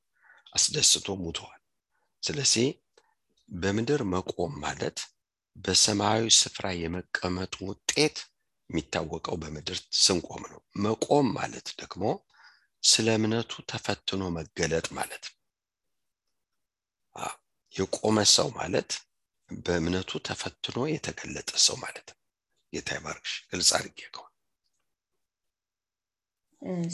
አስደስቶ 0.52 1.08
ሙተዋል 1.20 1.60
ስለዚህ 2.22 2.66
በምድር 3.48 4.02
መቆም 4.12 4.52
ማለት 4.64 4.98
በሰማያዊ 5.56 6.26
ስፍራ 6.36 6.66
የመቀመጡ 6.76 7.54
ውጤት 7.68 8.16
የሚታወቀው 8.70 9.36
በምድር 9.42 9.78
ስንቆም 10.00 10.42
ነው። 10.52 10.60
መቆም 10.84 11.26
ማለት 11.36 11.66
ደግሞ 11.80 12.04
ስለ 12.82 13.08
እምነቱ 13.18 13.52
ተፈትኖ 13.70 14.22
መገለጥ 14.36 14.86
ማለት 14.98 15.24
የቆመ 17.74 18.18
ሰው 18.32 18.48
ማለት 18.56 18.90
በእምነቱ 19.50 20.10
ተፈትኖ 20.28 20.78
የተገለጠ 20.90 21.50
ሰው 21.66 21.76
ማለት 21.82 22.08
ጌታ 22.72 22.90
ግልጽ 23.50 23.70
አድርጌ 23.78 23.98
ከሆነ 24.08 24.28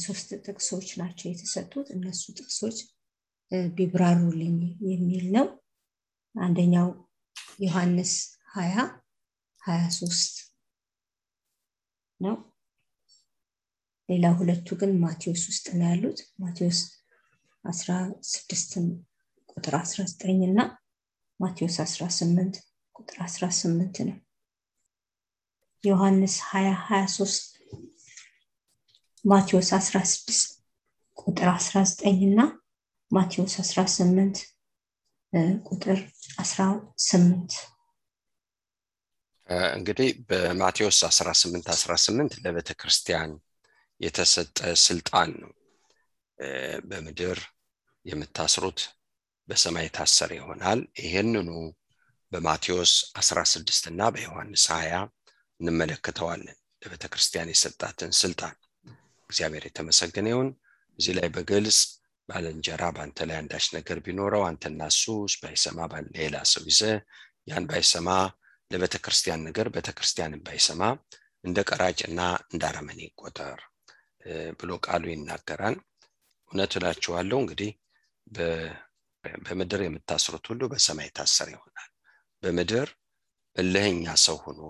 ሶስት 0.02 0.28
ጥቅሶች 0.46 0.88
ናቸው 1.00 1.26
የተሰጡት። 1.28 1.88
እነሱ 1.96 2.22
ጥቅሶች 2.36 2.78
ቢብራሩልኝ 3.76 4.56
የሚል 4.90 5.26
ነው። 5.36 5.46
አንደኛው 6.34 6.88
ዮሐንስ 7.60 8.12
ሀያ 8.54 8.74
ሀያ 9.62 9.82
ሶስት 9.98 10.34
ነው። 12.20 12.36
ሌላ 14.08 14.26
ሁለቱ 14.38 14.68
ግን 14.80 14.92
ማቴዎስ 15.00 15.42
ውስጥ 15.50 15.66
ነው 15.78 15.86
ያሉት። 15.90 16.20
ማቴዎስ 16.42 16.78
አስራ 17.64 17.90
ስድስትን 18.30 18.86
ቁጥር 19.48 19.74
አስራ 19.80 20.00
ዘጠኝ 20.10 20.38
እና 20.46 20.60
ማቴዎስ 21.40 21.76
አስራ 21.84 22.02
ስምንት 22.18 22.54
ቁጥር 22.96 23.18
አስራ 23.26 23.44
ስምንት 23.58 23.96
ነው። 24.08 24.16
ዮሐንስ 25.84 26.36
ሀያ 26.48 26.68
ሀያ 26.86 27.02
ሶስት 27.16 27.44
ማቴዎስ 29.24 29.68
አስራ 29.78 29.96
ስድስት 30.12 30.48
ቁጥር 31.18 31.48
አስራ 31.54 31.76
ዘጠኝ 31.90 32.18
እና 32.28 32.40
ማቴዎስ 33.10 33.54
አስራ 33.60 33.80
ስምንት 33.94 34.36
ቁጥር 35.68 35.98
አስራ 36.38 36.60
ስምንት 37.06 37.52
እንግዲህ 39.70 40.08
በማቴዎስ 40.28 40.98
18 41.08 41.70
18 41.74 42.38
ለቤተ 42.44 42.70
ክርስቲያን 42.80 43.30
የተሰጠ 44.00 44.56
ስልጣን 44.84 45.30
ነው። 45.42 45.52
በምድር 46.84 47.38
የምታስሩት 48.06 48.80
በሰማይ 49.48 49.86
የታሰረ 49.86 50.30
ይሆናል። 50.38 50.80
ይህንኑ 51.02 51.48
በማቴዎስ 52.32 52.92
16 53.20 53.88
እና 53.90 54.10
በዮሐንስ 54.14 54.64
20 54.72 55.02
እንመለከተዋለን። 55.60 56.58
ለቤተ 56.82 57.04
ክርስቲያን 57.12 57.52
የሰጣትን 57.52 58.12
ስልጣን 58.20 58.54
እግዚአብሔር 59.30 59.64
የተመሰገነ 59.66 60.28
ይሁን። 60.28 60.50
እዚህ 60.98 61.14
ላይ 61.18 61.28
በግልጽ 61.34 61.78
ባልንጀራ 62.28 62.82
በአንተ 62.94 63.26
ላይ 63.28 63.36
አንዳች 63.40 63.66
ነገር 63.76 63.98
ቢኖረው 64.06 64.42
አንተና 64.48 64.80
እሱ 64.92 65.04
ባይሰማ 65.42 65.78
ሌላ 66.16 66.36
ሰው 66.52 66.64
ይዘ 66.70 66.80
ያን 67.48 67.66
ባይሰማ 67.70 68.08
ለቤተ 68.70 68.96
ክርስቲያን 69.04 69.44
ነገር 69.48 69.66
ቤተ 69.74 69.88
ክርስቲያንን 69.98 70.40
ባይሰማ 70.46 70.82
እንደ 71.44 71.58
ቀራጭና 71.70 72.20
እንደ 72.52 72.62
አረመኔ 72.70 73.00
ይቆጠር 73.06 73.60
ብሎ 74.60 74.70
ቃሉ 74.86 75.04
ይናገራል። 75.12 75.76
እውነት 76.50 76.72
እላችኋለሁ 76.78 77.38
እንግዲህ 77.42 77.70
በምድር 79.44 79.80
የምታስሩት 79.84 80.44
ሁሉ 80.50 80.62
በሰማይ 80.72 81.08
የታሰረ 81.08 81.48
ይሆናል። 81.54 81.90
በምድር 82.42 82.88
እልህኛ 83.56 84.06
ሰው 84.24 84.36
ሆኖ 84.44 84.60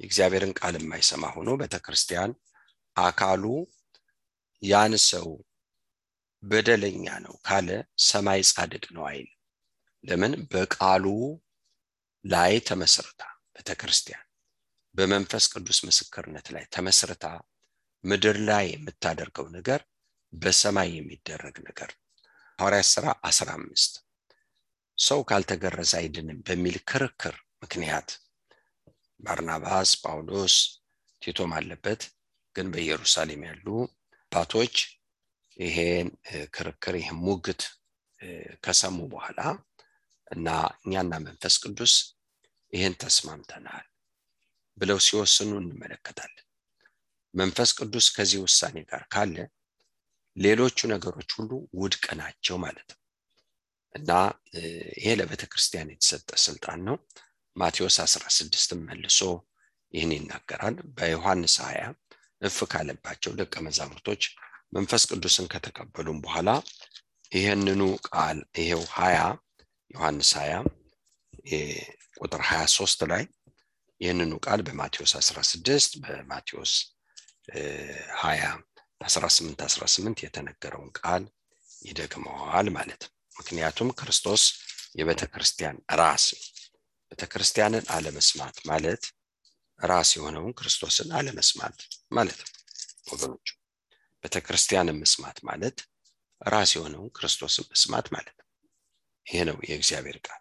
የእግዚአብሔርን 0.00 0.52
ቃል 0.58 0.74
የማይሰማ 0.78 1.24
ሆኖ 1.36 1.50
ቤተክርስቲያን 1.62 2.32
አካሉ 2.96 3.44
ያን 4.62 4.94
ሰው 5.06 5.28
በደለኛ 6.42 7.06
ነው 7.24 7.34
ካለ 7.46 7.68
ሰማይ 8.04 8.40
ጻድቅ 8.50 8.84
ነው 8.96 9.04
አይል። 9.10 9.28
ለምን? 10.04 10.32
በቃሉ 10.52 11.04
ላይ 12.24 12.52
ተመስርታ 12.68 13.20
ቤተክርስቲያን 13.56 14.26
በመንፈስ 14.94 15.44
ቅዱስ 15.52 15.78
ምስክርነት 15.88 16.46
ላይ 16.54 16.64
ተመስርታ 16.74 17.24
ምድር 18.04 18.36
ላይ 18.48 18.66
የምታደርገው 18.70 19.46
ነገር 19.56 19.80
በሰማይ 20.32 20.88
የሚደረግ 20.94 21.56
ነገር 21.68 21.90
ሐዋርያት 22.58 22.88
ሥራ 22.92 23.06
15 23.28 24.00
ሰው 24.98 25.20
ካልተገረዘ 25.28 25.92
አይድንም 26.00 26.38
በሚል 26.46 26.76
ክርክር 26.90 27.34
ምክንያት 27.62 28.08
ባርናባስ፣ 29.20 29.90
ጳውሎስ፣ 30.02 30.54
ቲቶም 31.22 31.52
አለበት። 31.56 32.02
ግን 32.56 32.66
በኢየሩሳሌም 32.72 33.42
ያሉ 33.48 33.66
አባቶች 34.32 34.74
ይሄን 35.60 36.08
ክርክር 36.54 36.94
ይህን 37.00 37.18
ሙግት 37.24 37.62
ከሰሙ 38.64 38.98
በኋላ 39.12 39.40
እና 40.26 40.48
እኛና 40.84 41.12
መንፈስ 41.26 41.54
ቅዱስ 41.62 41.94
ይህን 42.72 42.94
ተስማምተናል 43.02 43.86
ብለው 44.78 44.98
ሲወስኑ 45.06 45.50
እንመለከታለን። 45.62 46.46
መንፈስ 47.34 47.70
ቅዱስ 47.78 48.06
ከዚህ 48.14 48.40
ውሳኔ 48.44 48.76
ጋር 48.90 49.02
ካለ 49.12 49.36
ሌሎቹ 50.36 50.78
ነገሮች 50.92 51.30
ሁሉ 51.38 51.50
ውድቅ 51.80 52.04
ናቸው 52.20 52.56
ማለት 52.64 52.88
ነው 52.90 52.98
እና 53.94 54.10
ይሄ 54.96 55.14
ለቤተ 55.20 55.44
ክርስቲያን 55.52 55.92
የተሰጠ 55.92 56.30
ስልጣን 56.44 56.80
ነው። 56.88 56.96
ማቴዎስ 57.56 57.96
16 58.04 58.76
መልሶ 58.82 59.20
ይህን 59.94 60.12
ይናገራል። 60.16 60.76
በዮሐንስ 60.96 61.56
20 61.64 61.88
እፍ 62.42 62.58
ካለባቸው 62.72 63.32
ደቀ 63.40 63.54
መዛሙርቶች 63.66 64.22
መንፈስ 64.72 65.02
ቅዱስን 65.10 65.46
ከተቀበሉም 65.52 66.18
በኋላ 66.24 66.50
ይህንኑ 67.32 67.82
ቃል 68.08 68.38
ይሄው 68.60 68.82
20 68.92 69.28
ዮሐንስ 69.90 70.30
20 70.36 70.70
ቁጥር 72.20 72.42
23 72.48 73.04
ላይ 73.12 73.22
ይህንኑ 74.00 74.32
ቃል 74.46 74.60
በማቴዎስ 74.66 75.12
16 75.20 75.98
በማቴዎስ 76.04 76.72
20 78.20 78.52
18 79.00 79.64
18 79.66 80.24
የተነገረውን 80.24 80.90
ቃል 81.00 81.24
ይደግመዋል 81.82 82.68
ማለት 82.70 83.02
ነው። 83.04 83.12
ምክንያቱም 83.36 83.94
ክርስቶስ 84.00 84.42
የቤተ 84.98 85.24
ክርስቲያን 85.34 85.76
ራስ 86.00 86.24
ቤተ 87.12 87.24
ክርስቲያንን 87.32 87.84
አለመስማት 87.90 88.56
ማለት 88.70 89.02
ራስ 89.80 90.10
የሆነውን 90.16 90.52
ክርስቶስን 90.58 91.10
አለመስማት 91.18 91.78
ማለት 92.12 92.38
ነው 92.42 92.50
ወገኖቹ። 93.12 93.46
ቤተ 94.24 94.36
ክርስቲያንን 94.46 95.00
መስማት 95.02 95.38
ማለት 95.48 95.78
ራስ 96.40 96.70
የሆነውን 96.76 97.10
ክርስቶስን 97.16 97.66
መስማት 97.72 98.06
ማለት 98.14 98.36
ነው። 98.38 98.46
ይሄ 99.26 99.40
ነው 99.48 99.56
የእግዚአብሔር 99.68 100.18
ቃል። 100.26 100.40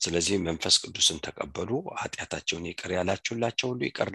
ስለዚህ 0.00 0.36
መንፈስ 0.46 0.74
ቅዱስን 0.84 1.18
ተቀበሉ፣ 1.26 1.70
ኃጢአታቸውን 2.00 2.68
ይቅር 2.70 2.90
ያላችሁላቸው 2.96 3.68
ሁሉ 3.70 3.80
ይቅር 3.88 4.10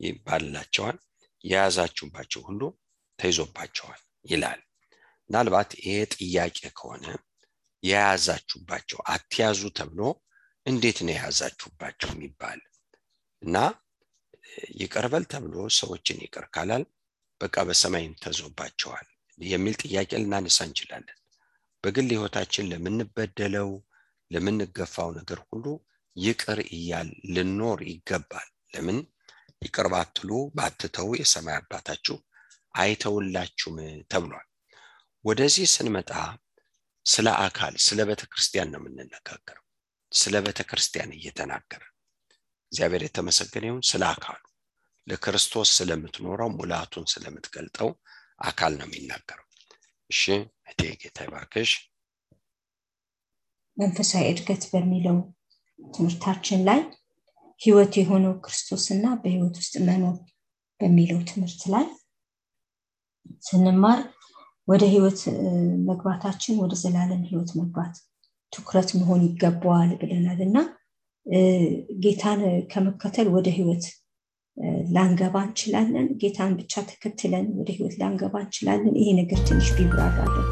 ይባልላቸዋል፣ 0.00 0.96
የያዛችሁባቸው 1.44 2.40
ሁሉ 2.48 2.62
ተይዞባቸዋል 3.18 4.00
ይላል። 4.24 4.60
ምናልባት 5.30 5.70
ይሄ 5.80 5.94
ጥያቄ 6.14 6.58
ከሆነ 6.78 7.04
የያዛችሁባቸው 7.82 8.98
አትያዙ 9.12 9.60
ተብሎ 9.78 10.00
እንዴት 10.66 10.98
ነው 11.02 11.12
የያዛችሁባቸው 11.14 12.10
የሚባል 12.12 12.60
እና 13.42 13.56
ይቅርበል 14.80 15.24
ተብሎ 15.32 15.54
ሰዎችን 15.78 16.18
ይቅር 16.24 16.46
ካላል 16.54 16.82
በቃ 17.40 17.56
በሰማይም 17.68 18.14
ተዞባቸዋል 18.22 19.06
የሚል 19.38 19.74
ጥያቄ 19.82 20.10
ልናነሳ 20.22 20.58
እንችላለን። 20.66 21.16
በግል 21.84 22.08
ህይወታችን 22.14 22.68
ለምንበደለው 22.72 23.70
ለምንገፋው 24.30 25.10
ነገር 25.18 25.38
ሁሉ 25.48 25.64
ይቅር 26.16 26.58
እያል 26.70 27.08
ልኖር 27.34 27.80
ይገባል። 27.90 28.48
ለምን 28.74 28.98
ይቅር 29.62 29.86
ባትሉ 29.92 30.28
ባትተው 30.56 31.08
የሰማይ 31.20 31.56
አባታችሁ 31.58 32.16
አይተውላችሁም 32.74 33.78
ተብሏል። 34.12 34.46
ወደዚህ 35.24 35.66
ስንመጣ 35.74 36.10
ስለ 37.06 37.28
አካል 37.44 37.74
ስለ 37.86 38.00
ቤተ 38.08 38.22
ነው 38.72 38.80
የምንነጋገረው። 38.80 39.64
ስለ 40.12 40.34
ቤተ 40.46 40.60
ክርስቲያን 40.70 41.10
እየተናገረ 41.16 41.82
እግዚአብሔር 42.72 43.02
የተመሰገነ 43.06 43.64
ይሁን። 43.68 43.84
ስለ 43.88 44.02
አካሉ 44.12 44.40
ለክርስቶስ 45.06 45.68
ስለምትኖረው 45.78 46.50
ሙላቱን 46.56 47.06
ስለምትገልጠው 47.12 47.88
አካል 48.42 48.72
ነው 48.78 48.86
የሚናገረው። 48.88 49.46
እሺ 50.10 50.22
እቴ 50.70 50.80
ጌታ 51.02 51.18
ይባርክሽ። 51.26 51.70
መንፈሳዊ 53.76 54.24
እድገት 54.32 54.62
በሚለው 54.72 55.16
ትምህርታችን 55.78 56.60
ላይ 56.68 56.80
ህይወት 57.60 57.92
የሆነው 58.00 58.34
ክርስቶስና 58.44 59.06
በህይወት 59.22 59.56
ውስጥ 59.60 59.74
መኖር 59.88 60.16
በሚለው 60.80 61.18
ትምህርት 61.30 61.62
ላይ 61.74 61.86
ስንማር 63.42 64.00
ወደ 64.68 64.84
ህይወት 64.92 65.20
መግባታችን 65.88 66.60
ወደ 66.62 66.74
ዘላለም 66.82 67.22
ህይወት 67.30 67.50
መግባት 67.60 67.94
ትኩረት 68.52 68.90
መሆን 68.98 69.20
ይገባዋል 69.26 69.90
ብለናል 70.00 70.40
እና 70.46 70.56
ጌታን 72.02 72.40
ከመከተል 72.72 73.28
ወደ 73.36 73.48
ህይወት 73.58 73.84
ላንገባ 74.94 75.36
እንችላለን። 75.46 76.08
ጌታን 76.22 76.52
ብቻ 76.58 76.82
ተከትለን 76.88 77.46
ወደ 77.58 77.68
ህይወት 77.76 77.94
ላንገባ 78.00 78.34
እንችላለን። 78.44 78.94
ይሄ 79.00 79.08
ነገር 79.20 79.40
ትንሽ 79.48 79.68
ቢብራራለን። 79.76 80.48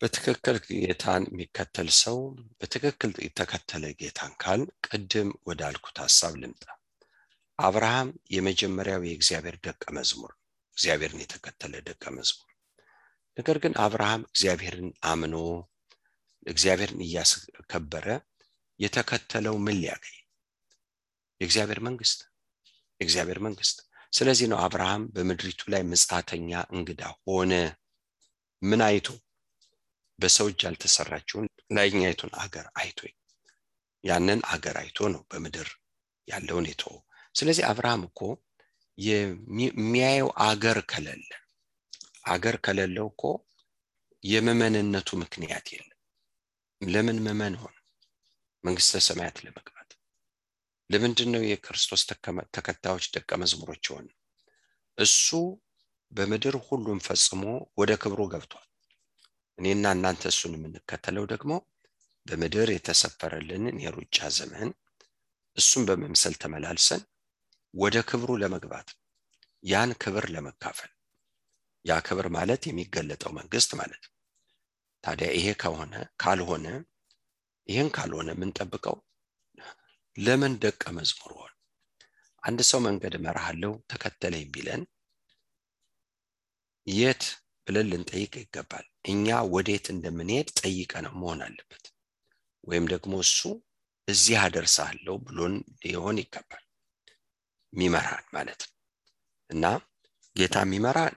በትክክል 0.00 0.56
ጌታን 0.66 1.24
የሚከተል 1.28 1.88
ሰው 2.00 2.16
በትክክል 2.60 3.12
የተከተለ 3.24 3.84
ጌታን 4.00 4.32
ካል 4.42 4.62
ቅድም 4.86 5.28
ወዳልኩት 5.48 5.98
ሀሳብ 6.04 6.32
ልምጣ። 6.42 6.64
አብርሃም 7.58 8.08
የመጀመሪያው 8.34 9.02
የእግዚአብሔር 9.06 9.56
ደቀ 9.66 9.84
መዝሙር 9.96 10.32
እግዚአብሔርን 10.76 11.22
የተከተለ 11.22 11.74
ደቀ 11.88 12.04
መዝሙር። 12.16 12.50
ነገር 13.36 13.58
ግን 13.62 13.74
አብርሃም 13.84 14.24
እግዚአብሔርን 14.30 14.90
አምኖ 15.10 15.36
እግዚአብሔርን 16.46 17.00
እያስከበረ 17.04 18.06
የተከተለው 18.80 19.56
ምን 19.64 19.76
ሊያገኝ? 19.80 20.16
የእግዚአብሔር 21.40 21.80
መንግስት 21.86 22.20
የእግዚአብሔር 23.00 23.38
መንግስት 23.46 23.76
ስለዚህ 24.12 24.46
ነው 24.50 24.58
አብርሃም 24.64 25.02
በምድሪቱ 25.14 25.60
ላይ 25.72 25.82
ምጻተኛ 25.90 26.50
እንግዳ 26.74 27.02
ሆነ። 27.24 27.52
ምን 28.62 28.82
አይቶ? 28.86 29.06
በሰው 30.18 30.46
እጅ 30.50 30.60
ያልተሰራችውን 30.66 31.46
ላይኛይቱን 31.76 32.30
አገር 32.42 32.66
አይቶ 32.80 32.98
ያንን 34.04 34.40
አገር 34.52 34.76
አይቶ 34.80 35.08
ነው 35.14 35.22
በምድር 35.30 35.68
ያለውን 36.28 36.66
የቶ 36.70 36.84
ስለዚህ 37.34 37.64
አብርሃም 37.70 38.02
እኮ 38.08 38.20
የሚያየው 38.98 40.28
አገር 40.46 40.78
ከሌለ 40.90 41.30
አገር 42.26 42.56
ከሌለው 42.66 43.06
እኮ 43.12 43.22
የመመንነቱ 44.22 45.08
ምክንያት 45.22 45.66
የለም 45.74 45.93
ለምን 46.86 47.18
መመን 47.26 47.54
ሆነ 47.62 47.76
መንግስተ 48.64 49.00
ሰማያት 49.06 49.36
ለመግባት 49.44 49.90
ለምንድን 50.90 51.30
ነው 51.34 51.42
የክርስቶስ 51.46 52.02
ተከታዮች 52.56 53.06
ደቀ 53.14 53.30
መዝሙሮች 53.42 53.84
ሆን 53.92 54.06
እሱ 54.98 55.28
በምድር 56.12 56.56
ሁሉም 56.66 56.98
ፈጽሞ 57.06 57.42
ወደ 57.78 57.92
ክብሩ 58.02 58.20
ገብቷል። 58.32 58.66
እኔና 59.58 59.84
እናንተ 59.96 60.22
እሱን 60.32 60.52
የምንከተለው 60.56 61.24
ደግሞ 61.32 61.52
በምድር 62.26 62.68
የተሰፈረልንን 62.72 63.76
የሩጫ 63.84 64.18
ዘመን 64.36 64.68
እሱን 65.56 65.82
በመምሰል 65.88 66.34
ተመላልሰን 66.42 67.02
ወደ 67.74 67.96
ክብሩ 68.08 68.30
ለመግባት 68.42 68.88
ያን 69.62 69.90
ክብር 70.02 70.24
ለመካፈል። 70.34 70.90
ያ 71.84 71.94
ክብር 72.06 72.26
ማለት 72.36 72.62
የሚገለጠው 72.66 73.32
መንግስት 73.38 73.70
ማለት 73.80 74.02
ነው 74.04 74.13
ታዲያ 75.04 75.28
ይሄ 75.36 75.46
ከሆነ 75.62 75.92
ካልሆነ 76.22 76.66
ይህን 77.68 77.88
ካልሆነ 77.96 78.28
የምንጠብቀው 78.34 78.96
ለምን 80.16 80.52
ደቀ 80.62 80.82
መዝሙር 80.96 81.32
ሆን 81.38 81.52
አንድ 82.42 82.60
ሰው 82.70 82.80
መንገድ 82.86 83.14
መርሃለው 83.24 83.72
ተከተለኝ 83.90 84.44
ቢለን 84.54 84.82
የት 86.86 87.22
ብለን 87.66 87.86
ልንጠይቅ 87.90 88.32
ይገባል? 88.40 88.86
እኛ 89.04 89.26
ወዴት 89.54 89.86
እንደምንሄድ 89.92 90.48
ጠይቀ 90.60 90.92
ነው 91.04 91.12
መሆን 91.20 91.40
አለበት። 91.46 91.84
ወይም 92.64 92.84
ደግሞ 92.92 93.12
እሱ 93.24 93.38
እዚህ 94.08 94.36
አደርሳለሁ 94.42 95.14
ብሎን 95.26 95.54
ሊሆን 95.82 96.16
ይገባል። 96.22 96.64
ሚመራን 97.72 98.26
ማለት 98.36 98.60
ነው። 98.66 98.74
እና 99.50 99.64
ጌታ 100.36 100.56
የሚመራን 100.64 101.14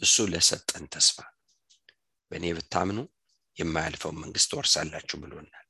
እሱ 0.00 0.26
ለሰጠን 0.32 0.84
ተስፋ 0.94 1.16
በእኔ 2.30 2.46
ብታምኑ 2.58 2.98
የማያልፈውን 3.56 4.20
መንግስት 4.22 4.50
ወርሳላችሁ 4.58 5.16
ብሎናል። 5.22 5.66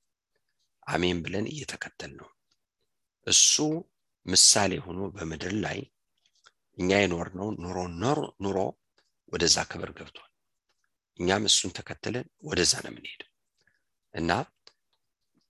አሜን 0.86 1.18
ብለን 1.24 1.46
እየተከተል 1.52 2.12
ነው 2.20 2.28
እሱ 3.26 3.54
ምሳሌ 4.26 4.72
ሆኖ 4.84 5.00
በምድር 5.14 5.54
ላይ 5.64 5.78
እኛ 6.78 6.90
የኖርነው 7.00 7.48
ኑሮ 7.62 7.78
ኑሮ 8.44 8.58
ወደዛ 9.32 9.56
ክብር 9.70 9.90
ገብቷል። 9.98 10.30
እኛም 11.18 11.44
እሱን 11.48 11.70
ተከትለን 11.78 12.26
ወደዛ 12.48 12.72
ነው 12.84 12.90
የምንሄደው። 12.92 13.30
እና 14.14 14.30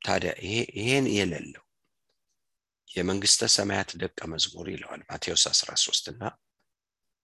ታዲያ 0.03 0.33
ይሄን 0.77 1.07
የሌለው 1.14 1.64
የመንግስተ 2.90 3.49
ሰማያት 3.55 3.90
ደቀ 4.03 4.21
መዝሙር 4.33 4.66
ይለዋል 4.73 5.01
ማቴዎስ 5.09 5.44
13 5.53 6.12
እና 6.12 6.23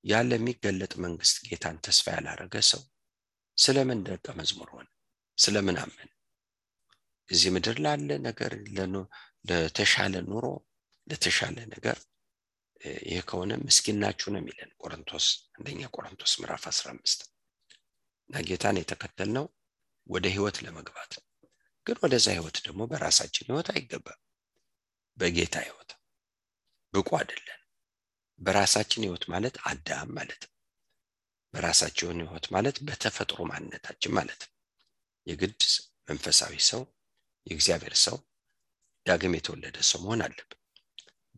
ያለ 0.05 0.31
የሚገለጥ 0.39 0.93
መንግስት 1.05 1.37
ጌታን 1.47 1.77
ተስፋ 1.87 2.07
ያላረገ 2.17 2.55
ሰው 2.71 2.83
ስለምን 3.59 3.99
ደቀ 4.07 4.27
መዝሙር 4.39 4.69
ሆነ? 4.75 4.87
ስለምን 5.39 5.77
አመን 5.83 6.09
እዚህ 7.29 7.51
ምድር 7.55 7.77
ላለ 7.85 8.11
ነገር 8.27 8.53
ለተሻለ 9.49 10.15
ኑሮ 10.29 10.47
ለተሻለ 11.07 11.57
ነገር 11.75 11.99
ይህ 13.07 13.21
ከሆነ 13.29 13.53
ምስኪን 13.65 13.99
ናችሁ 14.03 14.29
ነው 14.33 14.41
የሚለን። 14.41 14.71
ቆሮንቶስ 14.81 15.27
አንደኛ 15.57 15.81
ቆሮንቶስ 15.97 16.33
ምዕራፍ 16.41 16.65
15 16.71 17.25
እና 18.31 18.43
ጌታን 18.49 18.81
የተከተልነው 18.81 19.47
ወደ 20.07 20.27
ህይወት 20.35 20.57
ለመግባት 20.65 21.13
ግን 21.87 21.97
ወደዛ 22.03 22.27
ህይወት 22.37 22.57
ደግሞ 22.67 22.83
በራሳችን 22.91 23.49
ህይወት 23.51 23.69
አይገባም። 23.75 24.21
በጌታ 25.19 25.57
ህይወት 25.67 25.91
ብቁ 26.95 27.09
አይደለን 27.19 27.61
በራሳችን 28.41 29.05
ህይወት 29.07 29.25
ማለት 29.33 29.57
አዳም 29.71 30.09
ማለት 30.19 30.43
ነው 30.45 30.54
በራሳችን 31.55 32.21
ህይወት 32.23 32.47
ማለት 32.55 32.77
በተፈጥሮ 32.87 33.41
ማንነታችን 33.51 34.15
ማለት 34.19 34.41
ነው። 34.45 34.53
የግድ 35.27 35.61
መንፈሳዊ 36.09 36.55
ሰው 36.71 36.83
የእግዚአብሔር 37.47 37.95
ሰው 38.05 38.17
ዳግም 39.07 39.35
የተወለደ 39.37 39.77
ሰው 39.89 39.99
መሆን 40.05 40.23
አለብን። 40.27 40.61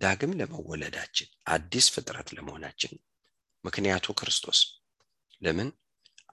ዳግም 0.00 0.32
ለመወለዳችን 0.40 1.28
አዲስ 1.48 1.86
ፍጥረት 1.94 2.28
ለመሆናችን 2.36 2.92
ምክንያቱ 3.64 4.06
ክርስቶስ 4.18 4.58
ለምን 5.42 5.68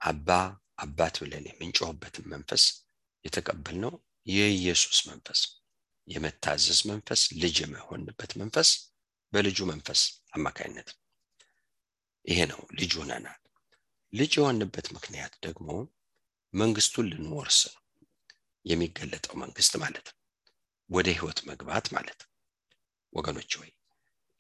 አባ 0.02 0.30
አባት 0.84 1.15
ብለን 1.24 1.46
የምንጮህበትን 1.50 2.26
መንፈስ 2.34 2.63
የተቀበልነው 3.26 3.93
የኢየሱስ 4.28 5.00
መንፈስ 5.10 5.41
የመታዘዝ 6.08 6.80
መንፈስ 6.91 7.22
ልጅ 7.41 7.56
የመሆንበት 7.63 8.32
መንፈስ 8.41 8.69
በልጁ 9.34 9.60
መንፈስ 9.72 10.02
አማካይነት 10.38 10.89
ይሄ 12.26 12.39
ነው 12.52 12.60
ልጅ 12.80 12.91
ሆነናል 13.00 13.39
ልጅ 14.13 14.32
የሆንበት 14.38 14.88
ምክንያት 14.95 15.34
ደግሞ 15.45 15.69
መንግስቱን 16.54 17.10
ልንወርስ 17.12 17.60
ነው። 17.67 17.80
የሚገለጠው 18.65 19.34
መንግስት 19.41 19.73
ማለት 19.84 20.06
ነው። 20.10 20.17
ወደ 20.89 21.08
ህይወት 21.15 21.39
መግባት 21.49 21.86
ማለት 21.95 22.19
ነው። 22.23 22.30
ወገኖች 23.13 23.52
ወይ 23.62 23.71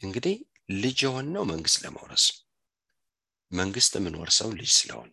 እንግዲህ 0.01 0.35
ልጅ 0.77 0.97
የሆነው 1.05 1.43
መንግስት 1.51 1.77
ለመውረስ 1.83 2.25
መንግስት 3.51 3.93
የምንወርሰው 3.97 4.49
ልጅ 4.59 4.71
ስለሆነ 4.77 5.11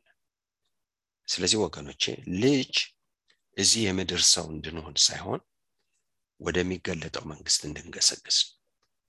ስለዚህ 1.28 1.58
ወገኖቼ 1.64 2.04
ልጅ 2.42 2.74
እዚህ 3.56 3.82
የምድር 3.84 4.22
ሰው 4.32 4.46
እንድንሆን 4.52 4.96
ሳይሆን 5.04 5.40
ወደሚገለጠው 6.40 7.24
መንግስት 7.32 7.60
እንድንገሰግስ 7.68 8.38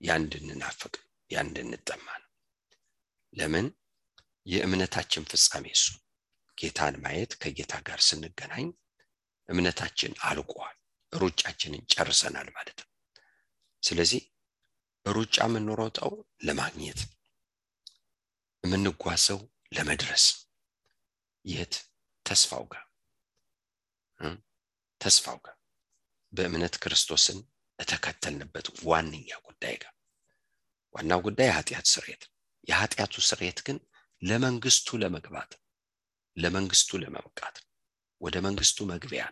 ያ 0.00 0.16
እንድንናፍቅ 0.20 0.94
ያ 1.30 1.44
እንድንጠማ 1.46 2.06
ነው። 2.22 2.28
ለምን 3.32 3.66
የእምነታችን 4.46 5.26
ፍጻሜ 5.30 5.66
እሱ። 5.74 5.84
ጌታን 6.58 6.94
ማየት 7.02 7.32
ከጌታ 7.42 7.74
ጋር 7.86 8.00
ስንገናኝ 8.06 8.66
እምነታችን 9.48 10.12
አልቋል 10.22 10.76
ሩጫችንን 11.12 11.82
ጨርሰናል 11.92 12.48
ማለት 12.56 12.78
ነው። 12.82 12.88
ስለዚህ 13.82 14.22
ሩጫ 15.06 15.36
የምንሮጠው 15.46 16.12
ለማግኘት 16.42 17.00
የምንጓዘው 18.64 19.40
ለመድረስ። 19.76 20.24
የት? 21.44 21.74
ተስፋው 22.26 22.64
ጋር። 22.72 22.84
ተስፋው 25.00 25.38
ጋር። 25.44 25.56
በእምነት 26.32 26.74
ክርስቶስን 26.82 27.38
የተከተልንበት 27.78 28.66
ዋነኛ 28.84 29.30
ጉዳይ 29.46 29.74
ጋር። 29.82 29.94
ዋናው 30.94 31.20
ጉዳይ 31.26 31.46
የኃጢአት 31.48 31.86
ስርየት 31.92 32.22
የኃጢአቱ 32.68 33.14
ስርየት 33.28 33.58
ግን 33.66 33.78
ለመንግስቱ 34.22 34.98
ለመግባት 35.02 35.52
ለመንግስቱ 36.36 36.90
ለመብቃት 37.02 37.56
ወደ 38.20 38.36
መንግስቱ 38.46 38.78
መግቢያ። 38.90 39.22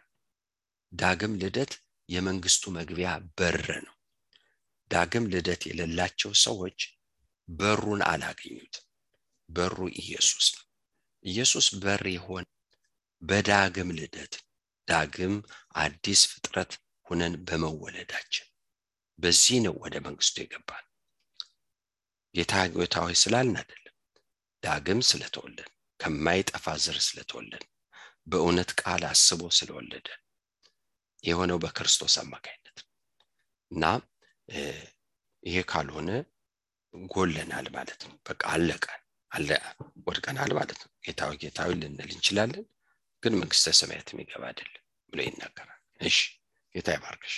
ዳግም 0.92 1.35
ልደት 1.42 1.72
የመንግስቱ 2.09 2.72
መግቢያ 2.76 3.09
በር 3.38 3.66
ነው። 3.87 3.94
ዳግም 4.90 5.24
ልደት 5.33 5.62
የሌላቸው 5.68 6.33
ሰዎች 6.44 6.79
በሩን 7.48 8.00
አላገኙት። 8.09 8.74
በሩ 9.48 9.79
ኢየሱስ 10.03 10.48
ኢየሱስ 11.24 11.66
በር 11.83 12.05
የሆን 12.11 12.44
በዳግም 13.22 13.88
ልደት 13.98 14.35
ዳግም 14.88 15.35
አዲስ 15.76 16.20
ፍጥረት 16.31 16.72
ሁነን 17.07 17.35
በመወለዳችን። 17.46 18.46
በዚህ 19.18 19.59
ነው 19.64 19.74
ወደ 19.83 19.94
መንግስቱ 20.07 20.37
የገባል 20.42 20.85
ጌታ 22.35 22.55
ጌታዊ 22.74 23.14
ስላልን 23.22 23.57
አይደለም 23.61 23.80
ዳግም 24.62 25.01
ስለተወለድ 25.09 25.68
ከማይጠፋ 26.01 26.75
ዘር 26.85 26.99
ስለተወለድ 27.07 27.64
በእውነት 28.27 28.70
ቃል 28.81 29.03
አስቦ 29.11 29.42
ስለወለደ 29.59 30.09
የሆነው 31.25 31.59
በክርስቶስ 31.62 32.14
አማካይነት 32.23 32.79
እና 33.70 33.85
ይሄ 35.42 35.57
ካልሆነ 35.70 36.11
ጎለናል 37.11 37.66
ማለት 37.77 38.01
ነው። 38.07 38.16
በቃ 38.29 38.42
አለቀን 38.55 39.01
አለ 39.31 39.49
ወድቀናል 40.07 40.53
ማለት 40.59 40.79
ነው። 40.83 40.90
ጌታዊ 41.07 41.33
ጌታዊ 41.42 41.70
ልንል 41.81 42.11
እንችላለን 42.14 42.64
ግን 43.23 43.35
መንግስተ 43.40 43.73
ሰማያት 43.81 44.09
የሚገባ 44.12 44.42
አይደለም 44.51 44.83
ብሎ 45.12 45.20
ይናገራል። 45.27 45.81
እሺ 46.01 46.18
ጌታ 46.75 46.88
ይባርክሽ። 46.96 47.37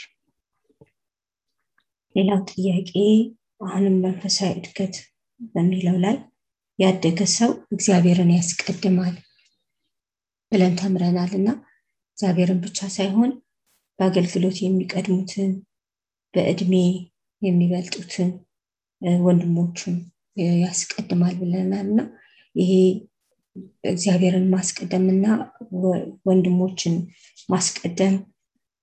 ሌላው 2.14 2.40
ጥያቄ 2.50 2.92
አሁንም 3.66 3.96
መንፈሳዊ 4.04 4.50
እድገት 4.54 4.96
በሚለው 5.54 5.96
ላይ 6.04 6.16
ያደገ 6.78 7.20
ሰው 7.34 7.50
እግዚአብሔርን 7.74 8.30
ያስቀድማል 8.36 9.14
ብለን 10.52 10.74
ተምረናል 10.80 11.32
እና 11.38 11.48
እግዚአብሔርን 12.12 12.58
ብቻ 12.64 12.88
ሳይሆን 12.96 13.30
በአገልግሎት 13.98 14.56
የሚቀድሙትን 14.60 15.52
በእድሜ 16.34 16.74
የሚበልጡትን 17.42 18.30
ወንድሞቹን 19.24 19.96
ያስቀድማል 20.62 21.34
ብለናል 21.40 21.86
እና 21.86 22.00
ይሄ 22.56 22.72
እግዚአብሔርን 23.84 24.46
ማስቀደም 24.54 25.06
ወንድሞችን 26.26 26.94
ማስቀደም 27.48 28.14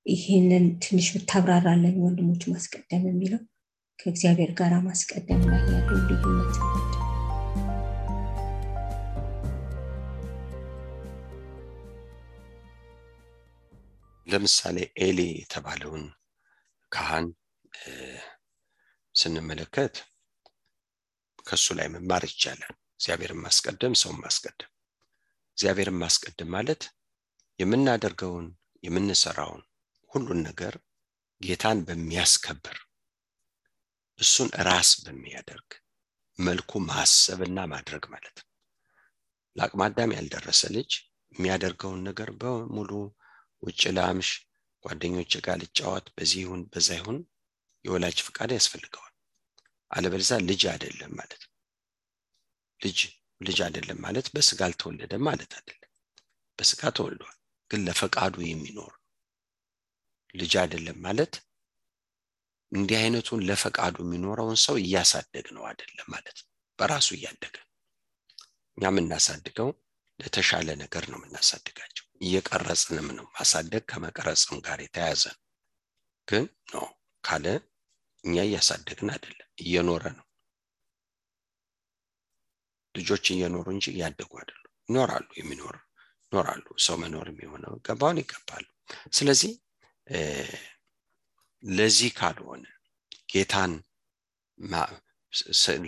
ይህንን 0.05 0.65
ትንሽ 0.83 1.07
ብታብራራለን 1.15 1.95
ወንድሞች 2.05 2.43
ማስቀደም 2.53 3.05
የሚለው 3.09 3.41
ከእግዚአብሔር 3.99 4.51
ጋር 4.59 4.73
ማስቀደም 4.85 5.41
ላይ 5.49 5.63
ያለው 5.71 5.97
ልዩነት 6.07 6.55
ለምሳሌ 14.29 14.77
ኤሊ 14.99 15.19
የተባለውን 15.35 16.03
ካህን 16.91 17.27
ስንመለከት 19.15 19.95
ከሱ 21.45 21.67
ላይ 21.77 21.87
መማር 21.93 22.23
ይቻላል። 22.29 22.73
እግዚአብሔርን 22.93 23.41
ማስቀደም 23.45 23.93
ሰውን 24.01 24.17
ማስቀደም። 24.23 24.71
እግዚአብሔርን 25.57 25.97
ማስቀደም 26.01 26.49
ማለት 26.55 26.83
የምናደርገውን 27.59 28.47
የምንሰራውን 28.83 29.63
ሁሉን 30.11 30.39
ነገር 30.47 30.75
ጌታን 31.41 31.79
በሚያስከብር 31.87 32.77
እሱን 34.19 34.49
ራስ 34.67 34.89
በሚያደርግ 35.03 35.69
መልኩ 36.39 36.71
ማሰብና 36.87 37.59
ማድረግ 37.73 38.03
ማለት 38.13 38.37
ነው። 38.39 38.47
ለአቅመ 39.55 39.81
አዳም 39.87 40.15
ያልደረሰ 40.17 40.61
ልጅ 40.75 40.91
የሚያደርገውን 41.33 42.01
ነገር 42.09 42.29
በሙሉ 42.41 42.91
ውጭ 43.63 43.81
ላምሽ 43.97 44.29
ጓደኞች 44.85 45.33
ጋር 45.45 45.57
ልጫወት 45.61 46.05
በዚህ 46.15 46.39
ይሁን 46.43 46.61
በዛ 46.73 46.89
ይሁን 46.99 47.17
የወላጅ 47.85 48.17
ፍቃድ 48.27 48.51
ያስፈልገዋል። 48.55 49.13
አለበለዛ 49.91 50.31
ልጅ 50.47 50.63
አይደለም 50.71 51.11
ማለት 51.19 51.43
ልጅ 52.81 52.99
ልጅ 53.41 53.59
አይደለም 53.65 53.99
ማለት 54.05 54.27
በስጋ 54.33 54.59
አልተወለደም 54.67 55.23
ማለት 55.27 55.51
አይደለም። 55.57 55.91
በስጋ 56.59 56.81
ተወልዷል 56.97 57.37
ግን 57.71 57.83
ለፈቃዱ 57.87 58.35
የሚኖር 58.45 58.93
ልጅ 60.35 60.53
አይደለም 60.61 60.97
ማለት 61.05 61.33
እንዲህ 62.71 62.97
አይነቱን 62.99 63.45
ለፈቃዱ 63.49 63.95
የሚኖረውን 64.03 64.57
ሰው 64.65 64.75
እያሳደግ 64.81 65.47
ነው 65.55 65.63
አይደለም 65.69 66.07
ማለት 66.13 66.37
ነው። 66.41 66.49
በራሱ 66.79 67.07
እያደገ 67.15 67.55
እኛ 68.77 68.83
የምናሳድገው 68.91 69.69
ለተሻለ 70.19 70.69
ነገር 70.83 71.03
ነው 71.11 71.17
የምናሳድጋቸው 71.19 72.05
እየቀረጽንም 72.21 73.07
ነው። 73.17 73.27
ማሳደግ 73.35 73.83
ከመቀረጽም 73.89 74.57
ጋር 74.65 74.79
የተያያዘ 74.83 75.23
ነው 75.33 75.41
ግን 76.27 76.45
ነው 76.73 76.85
ካለ 77.23 77.45
እኛ 78.23 78.35
እያሳደግን 78.47 79.09
አይደለም 79.13 79.49
እየኖረ 79.63 80.03
ነው። 80.17 80.25
ልጆች 82.95 83.25
እየኖሩ 83.33 83.65
እንጂ 83.75 83.85
እያደጉ 83.93 84.31
አይደሉ 84.41 84.59
ይኖራሉ 84.89 85.27
የሚኖር 85.39 85.75
ይኖራሉ። 86.31 86.65
ሰው 86.85 86.95
መኖር 87.01 87.27
የሚሆነው 87.31 87.73
ገባውን 87.87 88.19
ይገባሉ። 88.21 88.65
ስለዚህ 89.17 89.51
ለዚህ 91.63 92.11
ካልሆነ 92.19 92.65
ጌታን 93.31 93.73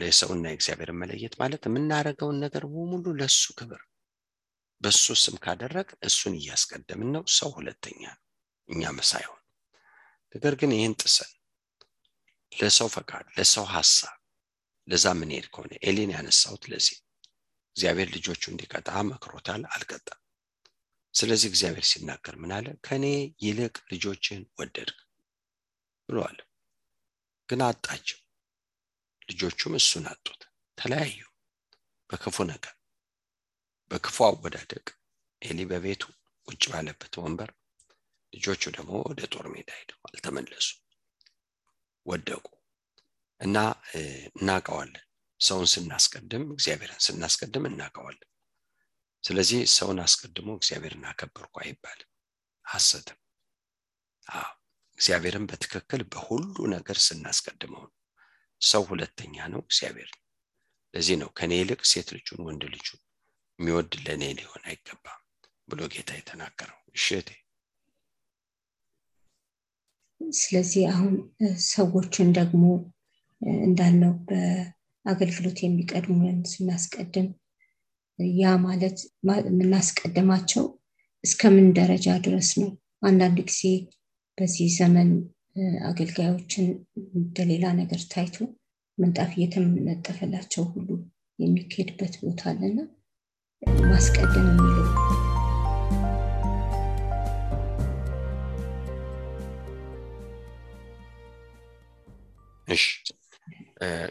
ለሰውና 0.02 0.44
የእግዚአብሔርን 0.50 1.00
መለየት 1.02 1.34
ማለት 1.41 1.63
የምናደርገውን 1.67 2.38
ነገር 2.44 2.63
በሙሉ 2.74 3.06
ለሱ 3.20 3.44
ክብር 3.60 3.82
በሱ 4.82 5.15
ስም 5.15 5.36
ካደረግ 5.44 5.88
እሱን 6.02 6.34
እያስቀደምን 6.38 7.10
ነው 7.15 7.24
ሰው 7.36 7.50
ሁለተኛ 7.58 8.02
ነው 8.12 8.24
እኛም 8.70 8.98
ሳይሆን። 9.10 9.41
ነገር 10.36 10.54
ግን 10.62 10.72
ይህን 10.76 10.94
ጥሰን 11.02 11.32
ለሰው 12.52 12.89
ፈቃድ 12.96 13.26
ለሰው 13.38 13.65
ሀሳብ 13.74 14.15
ለዛ 14.88 15.06
ምንሄድ 15.20 15.46
ከሆነ 15.54 15.72
ኤሊን 15.88 16.13
ያነሳውት 16.15 16.63
ለዚህ። 16.72 16.98
እግዚአብሔር 17.76 18.10
ልጆቹ 18.15 18.44
እንዲቀጣ 18.50 18.89
መክሮታል 19.10 19.62
አልቀጣም። 19.74 20.20
ስለዚህ 21.13 21.48
እግዚአብሔር 21.52 21.86
ሲናገር 21.91 22.36
ምን 22.41 22.52
አለ? 22.58 22.67
ከእኔ 22.86 23.06
ይልቅ 23.44 23.76
ልጆችን 23.91 24.41
ወደድክ 24.58 25.00
ብለዋል 26.10 26.38
ግን 27.50 27.62
አጣቸው። 27.67 28.20
ልጆቹም 29.30 29.74
እሱን 29.80 30.06
አጡት 30.12 30.41
ተለያዩ 30.78 31.20
በክፉ 32.10 32.38
ነገር 32.46 32.74
በክፉ 33.91 34.17
አወዳደቅ 34.25 34.86
ኤሊ 35.41 35.60
በቤቱ 35.69 36.01
ቁጭ 36.47 36.63
ባለበት 36.71 37.13
ወንበር 37.21 37.49
ልጆቹ 38.34 38.63
ደግሞ 38.75 38.91
ወደ 39.10 39.21
ጦር 39.34 39.45
ሜዳ 39.54 39.69
ሄደው 39.80 39.99
አልተመለሱ 40.08 40.67
ወደቁ 42.06 42.45
እና 43.41 43.58
እናውቀዋለን። 44.36 45.06
ሰውን 45.39 45.67
ስናስቀድም 45.73 46.43
እግዚአብሔርን 46.56 47.01
ስናስቀድም 47.06 47.67
እናውቀዋለን። 47.69 48.27
ስለዚህ 49.23 49.60
ሰውን 49.75 49.99
አስቀድሞ 50.06 50.49
እግዚአብሔርን 50.60 51.06
አከበርኩ 51.12 51.56
አይባልም። 51.63 52.10
ሀሰትም 52.65 53.19
እግዚአብሔርን 54.97 55.45
በትክክል 55.49 56.01
በሁሉ 56.13 56.56
ነገር 56.73 56.97
ስናስቀድመው 57.06 57.86
ሰው 58.62 58.84
ሁለተኛ 58.89 59.36
ነው 59.54 59.62
እግዚአብሔር 59.65 60.12
ለዚህ 60.93 61.15
ነው 61.21 61.30
ከኔ 61.38 61.54
ይልቅ 61.60 61.82
ሴት 61.91 62.10
ልጁን 62.15 62.41
ወንድ 62.47 62.63
ልጁን 62.73 63.01
የሚወድ 63.62 63.91
ለእኔ 64.04 64.24
ሊሆን 64.38 64.63
አይገባም 64.69 65.19
ብሎ 65.67 65.82
ጌታ 65.93 66.12
የተናገረው። 66.17 66.78
እሽቴ 66.95 67.30
ስለዚህ 70.21 70.84
አሁን 70.91 71.13
ሰዎችን 71.69 72.28
ደግሞ 72.38 72.63
እንዳልነው 73.63 74.13
በአገልግሎት 74.28 75.60
የሚቀድሙን 75.62 76.39
ስናስቀድም 76.52 77.28
ያ 78.39 78.54
ማለት 78.65 78.97
የምናስቀድማቸው 79.45 80.65
እስከምን 81.24 81.67
ደረጃ 81.80 82.08
ድረስ 82.26 82.50
ነው? 82.62 82.69
አንዳንድ 83.02 83.39
ጊዜ 83.50 83.62
በዚህ 84.38 84.69
ዘመን 84.78 85.10
አገልጋዮችን 85.89 86.67
እንደሌላ 87.15 87.65
ነገር 87.80 88.02
ታይቶ 88.13 88.36
ምንጣፍ 88.97 89.32
እየተመነጠፈላቸው 89.38 90.65
ሁሉ 90.74 90.89
የሚካሄድበት 91.39 92.15
ቦታ 92.24 92.41
አለና 92.52 92.80
ማስቀደም 93.62 94.47
የሚለው 94.50 94.88
እሺ 102.67 102.84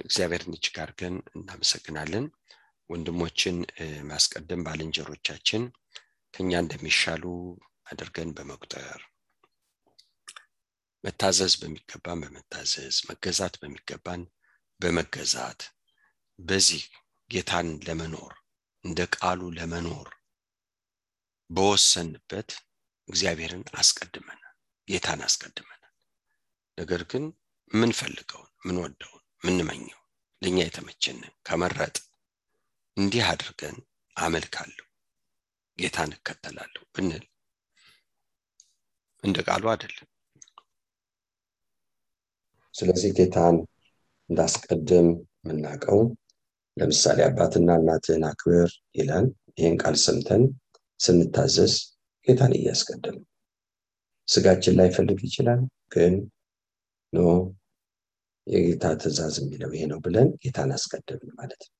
እግዚአብሔርን 0.02 0.54
እጅግ 0.56 0.76
አድርገን 0.82 1.16
እናመሰግናለን። 1.36 2.24
ወንድሞችን 2.90 3.56
ማስቀደም 4.10 4.64
ባልንጀሮቻችን 4.66 5.62
ከኛ 6.34 6.50
እንደሚሻሉ 6.62 7.24
አድርገን 7.86 8.30
በመቁጠር 8.36 9.00
መታዘዝ 11.04 11.54
በሚገባን 11.60 12.20
በመታዘዝ 12.24 12.96
መገዛት 13.10 13.54
በሚገባን 13.62 14.22
በመገዛት 14.80 15.60
በዚህ 16.38 16.82
ጌታን 17.30 17.68
ለመኖር 17.86 18.34
እንደ 18.84 19.00
ቃሉ 19.16 19.40
ለመኖር 19.56 20.08
በወሰንበት 21.50 22.50
እግዚአብሔርን 23.08 23.64
አስቀድመናል 23.80 24.54
ጌታን 24.88 25.20
አስቀድመናል 25.26 25.92
ነገር 26.78 27.02
ግን 27.12 27.24
ምንፈልገውን 27.70 28.52
ምንወደውን 28.66 29.24
ምንመኘው 29.42 30.00
ለእኛ 30.42 30.58
የተመቸንን 30.64 31.34
ከመረጥ 31.46 31.96
እንዲህ 32.96 33.24
አድርገን 33.30 33.76
አመልካለሁ 34.16 34.86
ጌታን 35.78 36.10
እከተላለሁ 36.16 36.82
ብንል 36.94 37.24
እንደ 39.24 39.38
ቃሉ 39.46 39.64
አይደለም። 39.72 40.08
ስለዚህ 42.74 43.10
ጌታን 43.18 43.56
እንዳስቀድም 44.30 45.08
የምናውቀው 45.42 46.00
ለምሳሌ 46.76 47.18
አባትና 47.26 47.70
እናትህን 47.80 48.24
አክብር 48.28 48.70
ይላል። 48.96 49.26
ይህን 49.58 49.76
ቃል 49.82 49.96
ሰምተን 50.04 50.42
ስንታዘዝ 51.00 51.74
ጌታን 52.26 52.52
እያስቀደም 52.58 53.18
ስጋችን 54.28 54.74
ላይ 54.78 54.88
ፈልግ 54.96 55.20
ይችላል 55.26 55.60
ግን 55.94 56.14
ኖ 57.12 57.20
የጌታ 58.46 58.84
ትእዛዝ 59.00 59.34
የሚለው 59.40 59.70
ይሄ 59.74 59.84
ነው 59.90 59.98
ብለን 60.04 60.28
ጌታን 60.42 60.70
አስቀድምን 60.76 61.32
ማለት 61.38 61.62
ነው። 61.62 61.74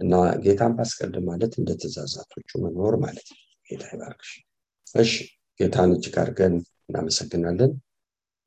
እና 0.00 0.12
ጌታን 0.44 0.72
ማስቀደም 0.78 1.24
ማለት 1.30 1.52
እንደ 1.60 1.70
ትእዛዛቶቹ 1.80 2.50
መኖር 2.64 2.94
ማለት 3.04 3.26
ነው። 3.32 3.40
ጌታ 3.68 3.84
ይባርክሽ። 3.92 4.30
እሺ 4.94 5.12
ጌታን 5.60 5.90
እጅግ 5.96 6.16
አድርገን 6.22 6.54
እናመሰግናለን። 6.88 7.72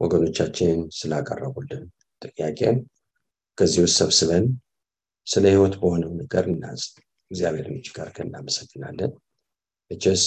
ወገኖቻችን 0.02 0.80
ስላቀረቡልን 0.98 1.84
ጥያቄን 2.22 2.78
ከዚህ 3.58 3.82
ውስጥ 3.86 3.98
ሰብስበን 4.02 4.46
ስለ 5.28 5.44
ህይወት 5.54 5.76
በሆነው 5.82 6.12
ነገር 6.20 6.46
እናዝ 6.52 6.82
እግዚአብሔርን 7.32 7.78
እጅግ 7.80 7.98
አድርገን 8.02 8.28
እናመሰግናለን። 8.30 9.12
እችስ 9.92 10.24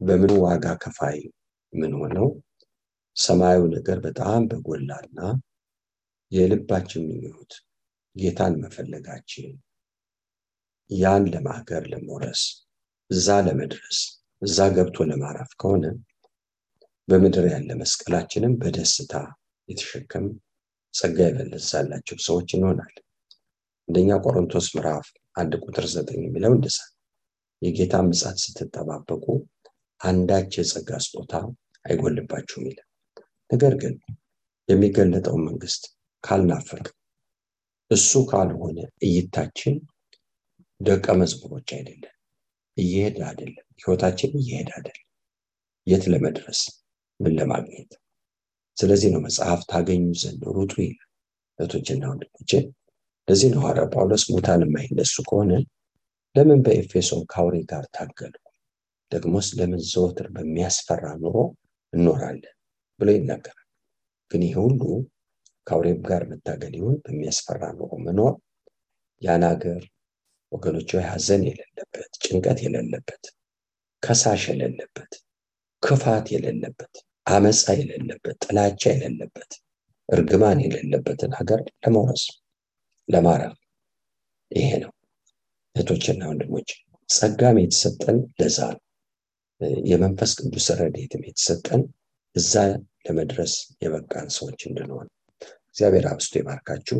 በምን 0.00 0.32
ዋጋ 0.44 0.66
ከፋይ 0.82 1.18
ምን 1.72 1.92
ሆነው? 2.00 2.28
ሰማያዊ 3.16 3.62
ነገር 3.76 3.98
በጣም 4.04 4.42
በጎላና 4.50 5.18
የልባችን 6.32 7.02
ምኞት 7.10 7.52
ጌታን 8.16 8.54
መፈለጋችን 8.62 9.50
ያን 10.90 11.24
ለማገር 11.32 11.82
ለመውረስ 11.92 12.42
እዛ 13.10 13.28
ለመድረስ 13.46 13.98
እዛ 14.42 14.58
ገብቶ 14.76 15.06
ለማረፍ 15.10 15.50
ከሆነ 15.60 15.84
በምድር 17.08 17.46
ያለ 17.52 17.70
መስቀላችንም 17.80 18.52
በደስታ 18.60 19.12
የተሸከም 19.68 20.26
ጸጋ 20.94 21.18
የበለዛላቸው 21.26 22.18
ሰዎች 22.26 22.48
እንሆናል። 22.56 22.94
አንደኛ 23.90 24.16
ቆሮንቶስ 24.24 24.66
ምዕራፍ 24.74 25.06
አንድ 25.36 25.52
ቁጥር 25.62 25.84
ዘጠኝ 25.92 26.20
የሚለው 26.24 26.52
እንደዛ 26.56 26.76
የጌታ 27.62 27.94
ምጻት 28.04 28.36
ስትጠባበቁ 28.42 29.24
አንዳች 30.00 30.50
የጸጋ 30.58 30.90
ስጦታ 31.04 31.32
አይጎልባችሁም 31.84 32.66
ይላል። 32.68 32.86
ነገር 33.50 33.74
ግን 33.80 33.94
የሚገለጠውን 34.68 35.42
መንግስት 35.48 35.82
ካልናፈቅ 36.24 36.84
እሱ 37.90 38.22
ካልሆነ 38.30 38.78
እይታችን 39.06 39.74
ደቀ 40.80 41.06
መዝሙሮች 41.20 41.68
አይደለም፣ 41.78 42.14
እየሄድ 42.76 43.18
አይደለም፣ 43.26 43.66
ህይወታችን 43.82 44.40
እየሄድ 44.40 44.70
አይደለም። 44.76 45.06
የት 45.86 46.06
ለመድረስ 46.12 46.60
ምን 47.20 47.34
ለማግኘት? 47.38 47.90
ስለዚህ 48.76 49.10
ነው 49.14 49.22
መጽሐፍ 49.26 49.62
ታገኙ 49.68 50.04
ዘንድ 50.22 50.44
ሩጡ 50.56 50.74
ይላል። 50.82 51.08
እህቶችና 51.58 52.04
ወንድሞቼ 52.08 52.52
ለዚህ 53.30 53.48
ነው 53.52 53.60
ሐዋርያው 53.62 53.88
ጳውሎስ 53.94 54.22
ሙታን 54.30 54.62
የማይነሱ 54.64 55.14
ከሆነ 55.26 55.50
ለምን 56.36 56.60
በኤፌሶን 56.64 57.22
ካውሬ 57.32 57.56
ጋር 57.70 57.84
ታገሉ? 57.96 58.34
ደግሞስ 59.12 59.48
ለምን 59.58 59.80
ዘወትር 59.90 60.26
በሚያስፈራ 60.34 61.04
ኑሮ 61.20 61.36
እኖራለን 61.92 62.54
ብሎ 63.00 63.08
ይናገራል። 63.16 63.66
ግን 64.30 64.42
ይህ 64.46 64.56
ሁሉ 64.62 64.80
ከአውሬም 65.66 66.00
ጋር 66.08 66.22
መታገል 66.30 66.74
ይሁን 66.78 66.96
በሚያስፈራ 67.04 67.62
ኑሮ 67.78 67.90
መኖር 68.06 68.34
ያን 69.22 69.44
ሀገር 69.50 69.82
ወገኖች 70.52 70.90
ሐዘን 71.10 71.42
የሌለበት፣ 71.48 72.12
ጭንቀት 72.24 72.58
የሌለበት፣ 72.64 73.24
ከሳሽ 74.02 74.44
የሌለበት፣ 74.52 75.12
ክፋት 75.82 76.26
የሌለበት፣ 76.34 76.94
አመፃ 77.30 77.64
የሌለበት፣ 77.80 78.38
ጥላቻ 78.44 78.82
የሌለበት፣ 78.94 79.52
እርግማን 80.08 80.60
የሌለበትን 80.64 81.32
ሀገር 81.38 81.60
ለመውረስ 81.82 82.24
ለማረፍ 83.10 83.56
ይሄ 84.50 84.68
ነው። 84.82 84.92
እህቶችና 85.76 86.22
ወንድሞች 86.30 86.68
ጸጋም 87.08 87.56
የተሰጠን 87.60 88.18
ለዛ 88.40 88.58
ነው። 88.74 88.82
የመንፈስ 89.90 90.30
ቅዱስ 90.40 90.66
ረድኤትም 90.78 91.22
የተሰጠን 91.26 91.82
እዛ 92.36 92.54
ለመድረስ 93.06 93.52
የበቃን 93.82 94.28
ሰዎች 94.36 94.60
እንድንሆን 94.68 95.08
እግዚአብሔር 95.70 96.06
አብስቶ 96.10 96.34
ይባርካችሁ። 96.40 96.98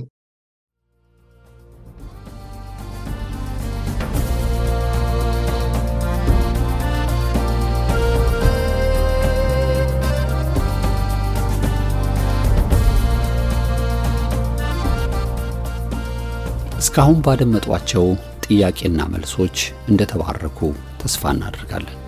እስካሁን 16.92 17.18
ባደመጧቸው 17.24 18.06
ጥያቄና 18.44 19.00
መልሶች 19.12 19.58
እንደተባረኩ 19.90 20.58
ተስፋ 21.00 21.22
እናደርጋለን። 21.34 21.98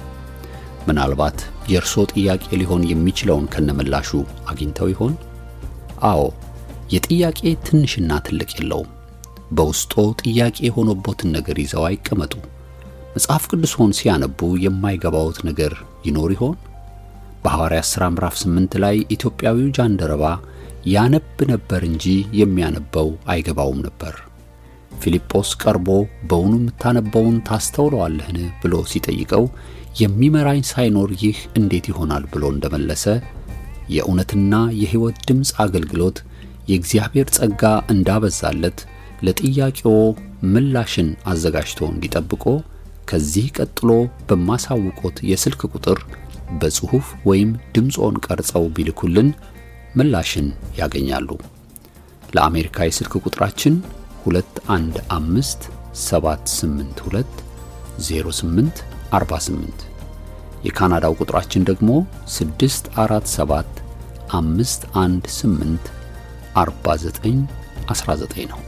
ምናልባት 0.88 1.38
የእርሶ 1.73 2.05
ጥያቄ 2.12 2.47
ሊሆን 2.61 2.83
የሚችለውን 2.90 3.47
ከነምላሹ 3.53 4.11
አግኝተው 4.51 4.88
ይሆን? 4.92 5.12
አዎ፣ 6.09 6.23
የጥያቄ 6.95 7.42
ትንሽና 7.66 8.18
ትልቅ 8.27 8.51
የለውም። 8.57 8.90
በውስጦ 9.53 9.95
ጥያቄ 10.23 10.59
የሆነቦትን 10.66 11.31
ነገር 11.37 11.61
ይዘው 11.64 11.87
አይቀመጡ። 11.90 12.35
መጽሐፍ 13.14 13.47
ቅዱስን 13.51 13.95
ሲያነቡ 13.99 14.51
የማይገባውት 14.64 15.40
ነገር 15.51 15.75
ይኖር 16.07 16.35
ይሆን? 16.37 16.59
በሐዋርያት 17.45 17.90
ሥራ 17.92 18.11
ምዕራፍ 18.14 18.37
8 18.42 18.77
ላይ 18.85 18.99
ኢትዮጵያዊው 19.16 19.71
ጃንደረባ 19.79 20.25
ያነብ 20.88 21.38
ነበር 21.51 21.83
እንጂ 21.88 22.05
የሚያነበው 22.40 23.11
አይገባውም 23.29 23.81
ነበር። 23.88 24.14
ፊልጶስ 25.03 25.51
ቀርቦ 25.62 25.88
በውኑ 26.31 26.53
የምታነበውን 26.59 27.37
ታስተውለዋለህን 27.49 28.41
ብሎ 28.62 28.75
ሲጠይቀው 28.93 29.45
የሚመራኝ 30.03 30.61
ሳይኖር 30.69 31.11
ይህ 31.23 31.38
እንዴት 31.61 31.87
ይሆናል 31.91 32.25
ብሎ 32.33 32.45
እንደመለሰ 32.55 33.05
የእውነትና 33.95 34.53
የሕይወት 34.81 35.17
ድምፅ 35.29 35.51
አገልግሎት 35.65 36.19
የእግዚአብሔር 36.71 37.29
ጸጋ 37.37 37.62
እንዳበዛለት 37.95 38.79
ለጥያቄዎ 39.27 39.95
ምላሽን 40.53 41.09
አዘጋጅቶ 41.33 41.81
እንዲጠብቆ 41.91 42.45
ከዚህ 43.11 43.47
ቀጥሎ 43.57 43.91
በማሳውቆት 44.29 45.17
የስልክ 45.31 45.62
ቁጥር 45.71 45.99
በጽሑፍ 46.61 47.07
ወይም 47.29 47.51
ድምፆን 47.75 48.17
ቀርጸው 48.27 48.65
ቢልኩልን 48.77 49.29
ምላሽን 49.97 50.47
ያገኛሉ። 50.79 51.29
ለአሜሪካ 52.33 52.87
የስልክ 52.87 53.15
ቁጥራችን 53.23 53.75
215 54.25 55.67
782 56.03 57.43
08 58.03 58.83
48 59.13 59.87
የካናዳው 60.65 61.17
ቁጥራችን 61.21 61.67
ደግሞ 61.71 61.91
647 62.35 63.81
518 64.33 65.91
49 66.57 67.43
19 67.91 68.47
ነው። 68.53 68.61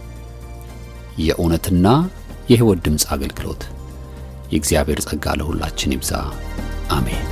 የእውነትና 1.18 1.86
የሕይወት 2.50 2.80
ድምፅ 2.86 3.04
አገልግሎት 3.14 3.62
የእግዚአብሔር 4.52 5.00
ጸጋ 5.06 5.34
ለሁላችን 5.40 5.94
ይብዛ። 5.94 6.12
አሜን። 6.90 7.22